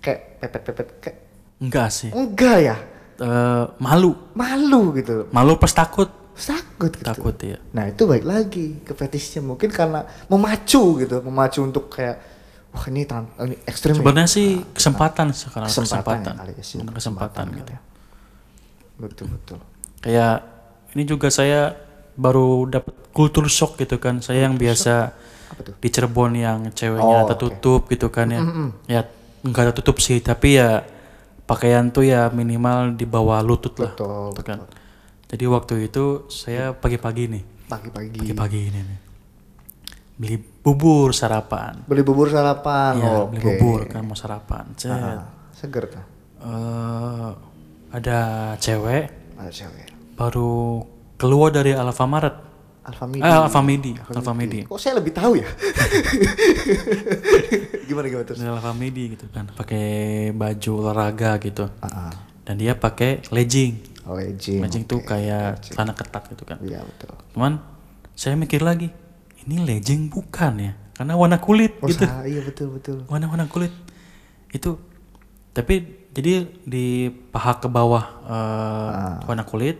[0.01, 1.17] kayak pepet-pepet kayak
[1.55, 2.09] Enggak sih.
[2.11, 2.77] enggak ya
[3.15, 4.11] Eh, malu.
[4.35, 6.09] malu gitu Malu pas takut.
[6.35, 7.55] takut gitu Takut ya.
[7.71, 12.34] nah itu baik lagi ke fetishnya mungkin karena memacu gitu memacu untuk kayak
[12.75, 14.03] wah ini, tan ini ekstrim nih.
[14.03, 16.19] Sebenarnya sih kesempatan sekarang kesempatan, kesempatan.
[16.27, 17.71] ya kali ya sih Bener, kesempatan gitu.
[17.71, 17.79] ya.
[18.95, 19.57] betul betul
[19.99, 20.35] Kayak
[20.93, 21.73] ini juga saya
[22.15, 24.19] baru dapat kultur shock gitu kan.
[24.19, 25.15] Saya yang biasa
[25.79, 28.39] di Cirebon yang ceweknya Oh, tertutup gitu kan ya.
[28.85, 29.01] Ya
[29.41, 30.83] enggak tertutup sih, tapi ya
[31.45, 33.91] pakaian tuh ya minimal di bawah lutut lah.
[33.93, 34.57] betul gitu kan.
[35.25, 38.97] Jadi waktu itu saya pagi-pagi nih, pagi-pagi pagi-pagi ini nih.
[40.15, 41.83] Beli bubur sarapan.
[41.83, 44.63] beli bubur sarapan Iya, beli bubur kan mau sarapan.
[44.73, 44.95] Cet.
[45.53, 46.05] Seger tuh
[46.37, 47.29] Eh,
[47.91, 48.19] ada
[48.55, 49.03] cewek
[49.35, 50.83] ada cewek baru
[51.15, 52.47] keluar dari Alfamaret.
[52.85, 54.59] Alfamidi Eh, Alfamidi, Alfamidi.
[54.63, 55.47] kok saya lebih tahu ya
[57.83, 59.85] gimana gimana terus Dari Alfamidi gitu kan, pakai
[60.31, 61.65] baju olahraga gitu.
[61.75, 62.13] ah, ah.
[62.45, 64.05] Dan dia pakai legging.
[64.05, 66.61] legging Legging tuh kayak celana ketat gitu kan.
[66.61, 67.57] iya betul Cuman
[68.13, 68.93] saya mikir lagi,
[69.45, 70.73] ini legging bukan ya?
[70.95, 72.07] Karena warna kulit oh gitu.
[72.23, 73.71] iya betul betul Warna-warna kulit.
[74.49, 74.79] Itu
[75.51, 79.19] tapi jadi di paha ke bawah eh, Ah.
[79.27, 79.75] warna kulit,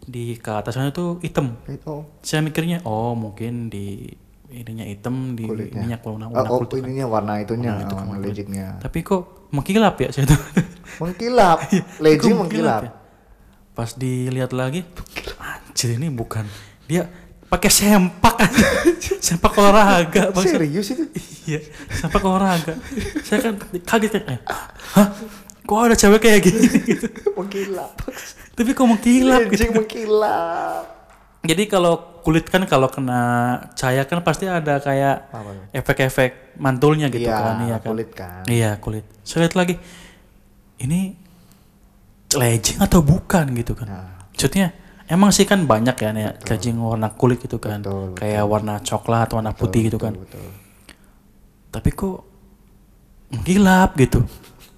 [0.00, 1.60] di ke atasnya tuh hitam.
[1.68, 4.08] Eh, oh Saya mikirnya oh mungkin di
[4.46, 5.82] ininya hitam di Kulitnya.
[5.84, 6.70] ininya warna, oh, warna oh kulit.
[6.72, 6.88] kan.
[6.88, 10.40] ininya warna itunya Warna itu kan, warna warna Tapi kok mengkilap ya saya tuh.
[11.04, 11.58] mengkilap
[12.00, 12.90] legging Kok mengkilap ya?
[13.76, 14.88] Pas dilihat lagi,
[15.36, 16.48] anjir ini bukan
[16.88, 17.04] dia
[17.46, 18.36] pakai sempak.
[19.18, 20.44] Sempak olahraga Bang.
[20.44, 21.04] serius itu?
[21.46, 22.74] Iya sempak olahraga.
[23.22, 24.40] Saya kan kaget kan eh,
[24.94, 25.08] hah?
[25.62, 26.58] Kok ada cewek kayak gini?
[26.84, 27.92] Gitu mengkilap.
[28.54, 29.70] Tapi kok mengkilap gitu.
[29.72, 30.84] mengkilap.
[31.42, 33.22] Jadi kalau kulit kan kalau kena
[33.74, 35.30] cahaya kan pasti ada kayak
[35.70, 37.86] efek-efek mantulnya gitu Iya, kan iya kan.
[37.86, 38.42] kulit kan.
[38.50, 39.06] iya kulit.
[39.22, 39.74] Saya lihat lagi
[40.78, 41.14] ini
[42.34, 43.46] legging atau bukan?
[43.54, 43.86] gitu kan.
[43.86, 44.10] Nah.
[44.30, 44.74] maksudnya
[45.06, 47.82] emang sih kan banyak ya nih legging warna kulit gitu kan.
[47.82, 50.14] Betul, kayak warna coklat warna putih gitu kan.
[50.14, 50.46] betul.
[51.70, 52.16] Tapi kok
[53.32, 54.22] mengkilap gitu.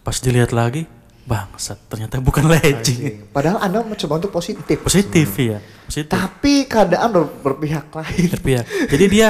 [0.03, 0.89] Pas dilihat lagi
[1.29, 4.81] bangsat ternyata bukan legging padahal anda mencoba untuk positif.
[4.81, 6.09] Positif ya positif.
[6.09, 8.29] Tapi keadaan ber- berpihak lain.
[8.33, 9.29] Tapi ya jadi dia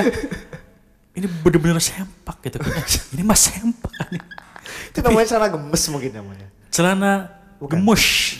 [1.18, 2.70] ini bener-bener sempak gitu kan.
[3.18, 3.90] Ini mas sempak.
[4.14, 4.22] Nih.
[4.94, 6.46] itu namanya celana gemes mungkin namanya.
[6.70, 7.12] Celana
[7.66, 8.38] gemush.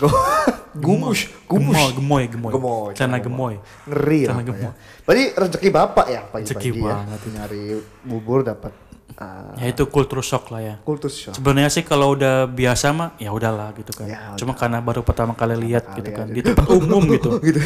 [0.79, 2.53] Gumus gemoy gemoy gemoy.
[2.55, 3.55] Gemoy celana gemoy.
[3.91, 4.73] ngeri Celana lah gemoy.
[5.03, 6.85] berarti rezeki bapak ya pagi-pagi Rezeki ya.
[6.87, 7.21] banget.
[7.35, 7.63] Nyari
[8.07, 8.73] bubur dapat
[9.19, 10.75] uh, ya itu kultur shock lah ya.
[10.87, 11.35] kultus shock.
[11.35, 14.07] Sebenarnya sih kalau udah biasa mah ya udahlah gitu kan.
[14.07, 16.31] Ya, cuma karena baru pertama kali lihat gitu kan.
[16.31, 17.43] di tempat umum gitu.
[17.43, 17.59] Gitu.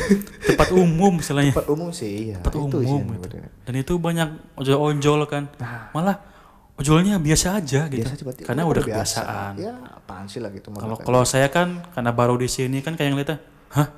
[0.56, 1.52] Tempat umum misalnya.
[1.52, 3.36] Tempat umum sih iya tempat itu sih umum yang gitu.
[3.68, 5.52] dan itu banyak ojol-ojol kan.
[5.92, 6.31] Malah
[6.80, 8.02] ojolnya biasa aja gitu.
[8.02, 9.52] Biasa coba karena udah kebiasaan.
[9.60, 13.10] Ya apaan sih lah gitu kalau kalau saya kan karena baru di sini kan kayak
[13.12, 13.38] ngeliatnya
[13.76, 13.88] hah?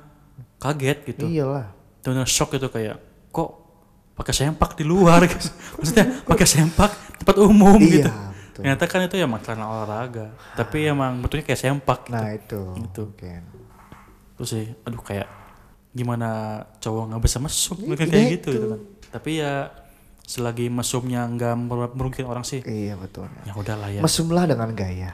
[0.59, 1.25] Kaget gitu.
[1.29, 1.71] Iyalah.
[2.03, 2.99] Benar shock gitu kayak
[3.31, 3.49] kok
[4.15, 5.23] pakai sempak di luar?
[5.27, 5.47] Gitu.
[5.79, 8.11] maksudnya pakai sempak tempat umum Iya, gitu.
[8.11, 8.61] betul.
[8.63, 12.13] ternyata kan itu ya celana olahraga tapi emang betulnya kayak sempak gitu.
[12.15, 12.61] nah itu.
[12.79, 13.01] Itu.
[13.11, 13.41] mungkin
[14.35, 15.27] terus sih aduh kayak
[15.95, 18.31] gimana cowok nggak bisa mesum Iya, kayak itu.
[18.35, 18.81] gitu gitu kan.
[19.15, 19.71] Tapi ya
[20.25, 23.29] selagi mesumnya nggak mer- merugikan orang sih iya betul.
[23.45, 24.01] ya udahlah ya.
[24.01, 25.13] Mesumlah dengan gaya.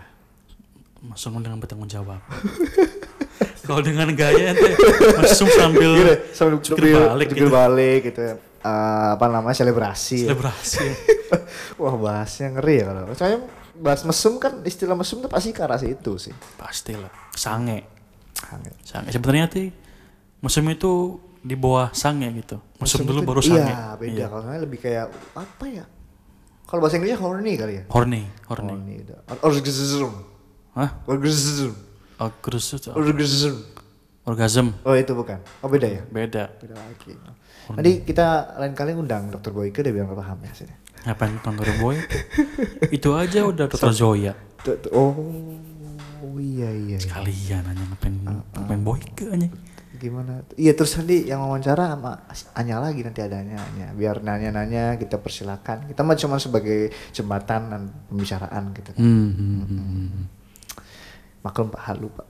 [1.01, 2.21] Mesum dengan bertanggung jawab
[3.65, 4.69] kalau dengan gaya ente
[5.17, 7.53] mesum sambil Gini, sambil jungkir balik jungkir gitu.
[7.53, 8.33] balik gitu ya.
[8.61, 10.29] Eh, apa namanya selebrasi.
[10.29, 10.85] Selebrasi.
[11.81, 13.01] Wah bahasnya ngeri ya kalau.
[13.17, 13.35] Saya
[13.81, 16.33] bahas mesum kan istilah mesum tuh pasti ke arah situ sih.
[16.59, 17.09] Pastilah.
[17.33, 17.81] Sange.
[18.41, 18.73] Hangat.
[18.85, 19.09] sange.
[19.09, 19.67] Sebenarnya sih
[20.41, 22.61] mesum itu di bawah sange gitu.
[22.77, 23.65] Mesum dulu baru sange?
[23.65, 24.23] iya beda.
[24.29, 25.85] Kalau saya lebih kayak apa ya?
[26.69, 27.83] Kalau bahasa Inggrisnya horny kali ya?
[27.89, 28.71] Horny horny.
[28.71, 28.95] Horny
[29.41, 30.13] orgasm.
[30.77, 30.89] Hah?
[31.09, 31.73] Orgasm.
[32.21, 32.93] Orgasm.
[32.95, 33.55] Orgasm.
[34.21, 34.67] Orgasm.
[34.85, 35.41] Oh itu bukan.
[35.65, 36.01] Oh beda ya?
[36.07, 36.53] Beda.
[36.61, 37.17] Beda lagi.
[37.73, 40.75] Nanti kita lain kali undang dokter Boyke dia biar nggak paham ya sini.
[41.01, 41.97] Ngapain kangaroo boy
[42.93, 44.37] itu aja udah dokter Zoya.
[44.61, 45.17] Tuh, oh
[46.37, 47.09] iya iya iya.
[47.09, 49.47] kalian hanya ngapain ngapain boy ke aja
[50.01, 50.41] gimana?
[50.57, 52.25] Iya terus nanti yang wawancara sama
[52.57, 55.85] Anya lagi nanti adanya Anya biar nanya-nanya kita persilakan.
[55.85, 59.01] Kita mah cuma sebagai jembatan dan pembicaraan gitu kan.
[59.01, 60.25] Hmm, hmm, hmm, hmm.
[61.45, 62.27] maklum pak halu pak.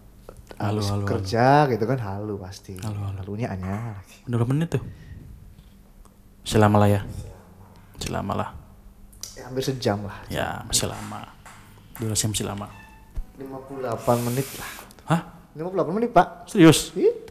[0.61, 2.76] Halu, halu, kerja gitu kan halu pasti.
[2.84, 3.17] Halu, halu.
[3.24, 4.19] halunya Anya lagi.
[4.28, 4.84] Berapa menit tuh?
[6.43, 7.01] Selama lah ya?
[7.97, 8.61] Selama lah
[9.41, 10.17] ya, hampir sejam lah.
[10.30, 11.26] Ya masih lama.
[11.97, 12.69] Durasi masih lama.
[13.41, 14.72] 58 menit lah.
[15.09, 15.22] hah?
[15.57, 16.28] 58 menit, Pak.
[16.45, 16.93] serius?
[16.93, 17.30] Itu.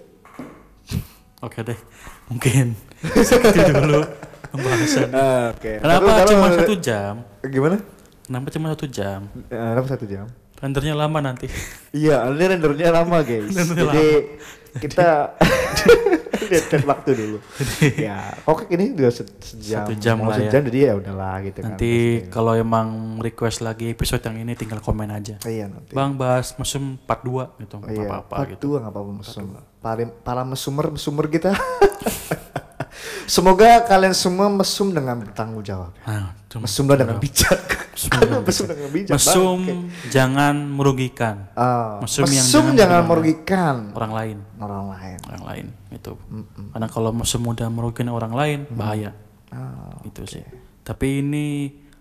[1.40, 1.78] Oke deh
[2.26, 2.76] mungkin
[3.18, 4.00] segitu dulu
[4.50, 5.08] pembahasan
[5.52, 5.72] Oke.
[5.78, 7.76] kenapa Taruh- taruh- cuma satu jam Gimana?
[8.22, 10.26] kenapa cuma satu jam Eh, Kenapa satu jam?
[10.56, 11.48] rendernya lama nanti
[11.90, 13.48] Iya, ini rendernya lama guys.
[13.56, 14.08] Rendernya Jadi
[14.76, 15.08] kita
[16.50, 17.38] lihat waktu dulu.
[18.06, 19.86] ya, oke ini udah se- sejam.
[19.86, 20.46] Satu jam lah ya.
[20.46, 21.66] sejam jadi ya udahlah gitu kan.
[21.70, 21.92] nanti
[22.26, 22.88] kalau emang
[23.18, 25.92] request lagi episode yang ini tinggal komen aja Iya nanti.
[25.92, 29.46] bang bahas mesum part 2 gitu Oh, iya, apa-apa part gitu dua nggak apa-apa mesum.
[29.78, 31.54] Para, para mesumer mesumer kita.
[33.30, 35.94] Semoga kalian semua mesum dengan bertanggung jawab.
[36.02, 37.62] nah, cuma- Mesumlah dengan bijak.
[37.94, 39.14] Mesum dengan mesum bijak.
[39.14, 39.74] mesum bangke.
[40.10, 41.36] jangan merugikan.
[41.54, 43.74] Ah, mesum mesum, yang jangan, jangan merugikan.
[43.94, 44.36] orang lain.
[44.58, 45.18] Orang lain.
[45.22, 46.12] orang lain itu
[46.70, 49.14] karena kalau mesum udah merugikan orang lain bahaya.
[49.48, 50.42] Ah, itu sih.
[50.82, 51.46] Tapi ini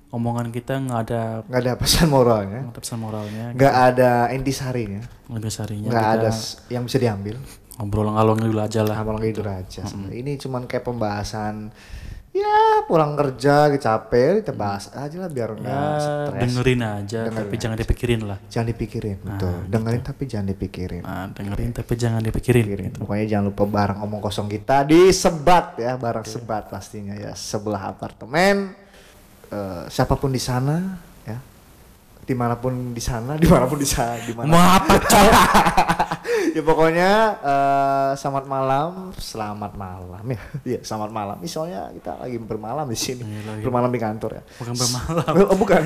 [0.09, 3.53] omongan kita nggak ada nggak ada pesan moralnya, pesan moralnya.
[3.53, 6.29] Nggak ada intisarinya, lebih sarinya nggak ada
[6.69, 7.37] yang bisa diambil.
[7.79, 9.81] Ngobrol ngalor dulu aja lah Abang gitu aja.
[9.81, 10.19] sebenarnya.
[10.19, 11.71] Ini cuman kayak pembahasan
[12.29, 16.39] ya pulang kerja capek kita bahas aja lah biar nggak ya stres.
[16.45, 19.55] dengerin aja tapi jangan dipikirin lah Jangan dipikirin, betul.
[19.65, 21.01] Dengerin tapi jangan dipikirin.
[21.01, 22.91] nah, dengerin tapi jangan dipikirin Pikirin.
[22.93, 28.77] Pokoknya jangan lupa barang omong kosong kita disebat ya, barang sebat pastinya ya sebelah apartemen.
[29.49, 31.08] Eh, siapa pun di sana ya,
[32.29, 34.53] di mana pun di sana, di mana pun di sana, di mana.
[34.53, 35.43] mau apa cowok
[36.55, 37.11] ya pokoknya
[37.41, 40.41] eh, selamat malam, selamat malam ya.
[40.61, 41.37] Iya, selamat malam.
[41.41, 43.25] Ini soalnya kita lagi bermalam di sini.
[43.25, 43.63] Iya, lagi.
[43.65, 44.43] bermalam di kantor ya.
[44.61, 45.81] bukan bermalam Oh, bukan.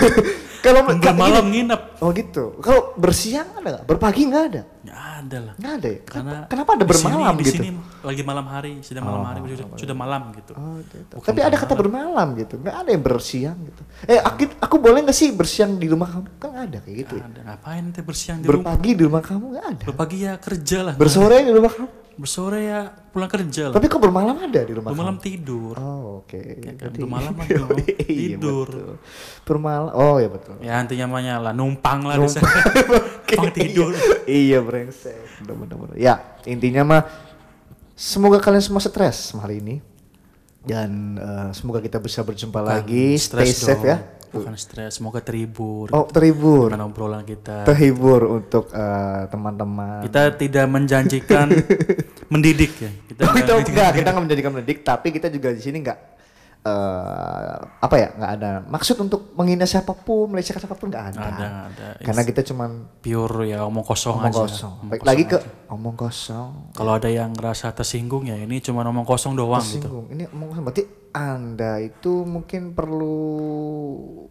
[0.64, 2.60] Kalau bermalam nginep Oh gitu.
[2.60, 3.84] Kalau bersiang ada nggak?
[3.88, 4.62] Berpagi nggak ada?
[4.90, 6.00] Nggak ada lah Nggak ada ya?
[6.02, 7.54] karena Kenapa, ada di sini- bermalam di gitu?
[7.56, 7.68] sini
[8.00, 11.14] lagi malam hari sudah malam hari sudah, sudah malam gitu Oh, gitu.
[11.16, 12.54] Tapi ada kata bermalam gitu.
[12.56, 13.82] Nggak ada yang bersiang gitu.
[14.04, 16.26] Eh, aku, aku boleh nggak sih bersiang di rumah kamu?
[16.36, 17.24] Kan ada kayak gitu ya.
[17.24, 19.84] ada ngapain teh bersiang di rumah Berpagi di rumah kamu nggak ada.
[19.86, 21.88] berpagi ya kerja lah Bersore di rumah kamu.
[22.20, 25.24] Bersore ya pulang kerja lah Tapi kok bermalam ada di rumah bermalam kamu?
[25.24, 26.36] tidur Oh, oke.
[26.60, 27.68] kan, bermalam Iya, belum.
[27.72, 28.68] iya, Tidur.
[29.42, 29.90] Bermalam.
[29.90, 30.54] Oh, ya betul.
[30.60, 33.90] ya intinya namanya lah numpang lah di sana numpang tidur
[34.24, 35.94] iya brengsek bener bener bener.
[35.96, 36.14] ya
[36.44, 37.02] intinya mah
[37.92, 39.76] semoga kalian semua stres hari ini
[40.60, 43.86] dan eh, semoga kita bisa berjumpa lagi stay safe dong.
[43.86, 43.98] ya
[44.30, 50.66] bukan stres semoga terhibur oh terhibur dengan obrolan kita terhibur untuk eh, teman-teman kita tidak
[50.66, 51.50] menjanjikan
[52.30, 55.58] mendidik ya kita Oh, kita nggak- enggak kita nggak menjadikan mendidik tapi kita juga di
[55.58, 55.98] sini nggak
[56.60, 61.20] eh, apa ya nggak ada maksud untuk menghina siapa pun melecehkan siapa pun nggak ada.
[61.26, 61.86] Ada, ada.
[62.00, 65.38] karena kita cuman pure ya omong kosong omong aja kosong Omong baik kosong lagi ke
[65.38, 65.50] aja.
[65.68, 70.06] omong kosong kalau ada yang ngerasa tersinggung ya ini cuma omong kosong doang gitu Tersinggung.
[70.10, 73.18] Ini omong kosong berarti Anda itu mungkin perlu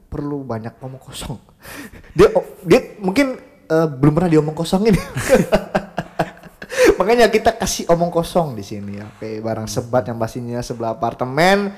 [0.07, 1.35] perlu banyak omong kosong.
[2.15, 2.29] dia
[2.63, 3.35] dia mungkin
[3.65, 4.95] eh, belum pernah diomong kosongin.
[6.99, 9.07] Makanya kita kasih omong kosong di sini ya.
[9.07, 11.71] Oke, barang sebat yang pastinya sebelah apartemen.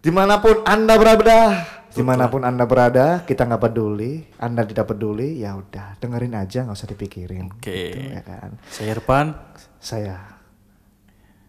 [0.00, 1.62] Di mana pun Anda berada,
[1.92, 4.24] di mana pun Anda berada, kita nggak peduli.
[4.40, 7.52] Anda tidak peduli, ya udah dengerin aja, nggak usah dipikirin.
[7.52, 7.92] Oke.
[7.92, 9.36] Gitu, ya kan saya Irfan
[9.82, 10.16] saya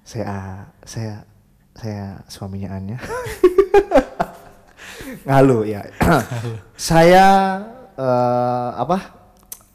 [0.04, 1.24] saya saya
[1.78, 2.98] saya suaminya Anya
[5.30, 5.86] ngalu ya
[6.76, 7.26] saya
[7.96, 8.98] eh, apa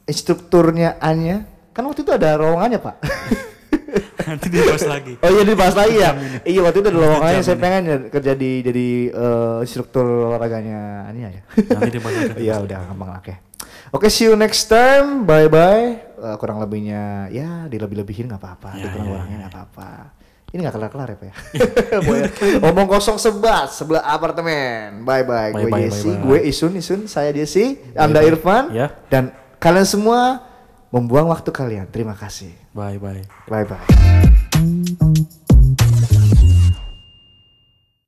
[0.05, 1.49] instrukturnya Anya
[1.79, 2.97] kan waktu itu ada lowongannya pak
[4.29, 6.11] nanti dibahas lagi oh iya dibahas lagi ya
[6.43, 11.39] iya waktu itu ada lowongannya saya pengen ya kerja di jadi eh, instruktur olahraganya Anya
[11.39, 13.35] ya nanti dibahas lagi Iya udah gampang lah oke.
[13.89, 15.23] Oke see you next time.
[15.25, 15.97] Bye bye.
[16.37, 18.75] kurang lebihnya ya dilebih-lebihin nggak apa-apa.
[18.77, 19.91] Ya, dikurang ya, kurangin nggak apa-apa.
[20.51, 21.35] Ini nggak kelar-kelar ya pak ya.
[22.69, 25.07] Omong kosong sebat sebelah apartemen.
[25.07, 25.55] Bye bye.
[25.55, 25.89] Bye, Gue bye.
[26.21, 28.93] gue Isun Isun, saya Jesse, Anda Irfan, Ya.
[29.09, 30.48] dan kalian semua
[30.95, 31.87] membuang waktu kalian.
[31.91, 32.53] Terima kasih.
[32.73, 35.17] bye bye Bye bye.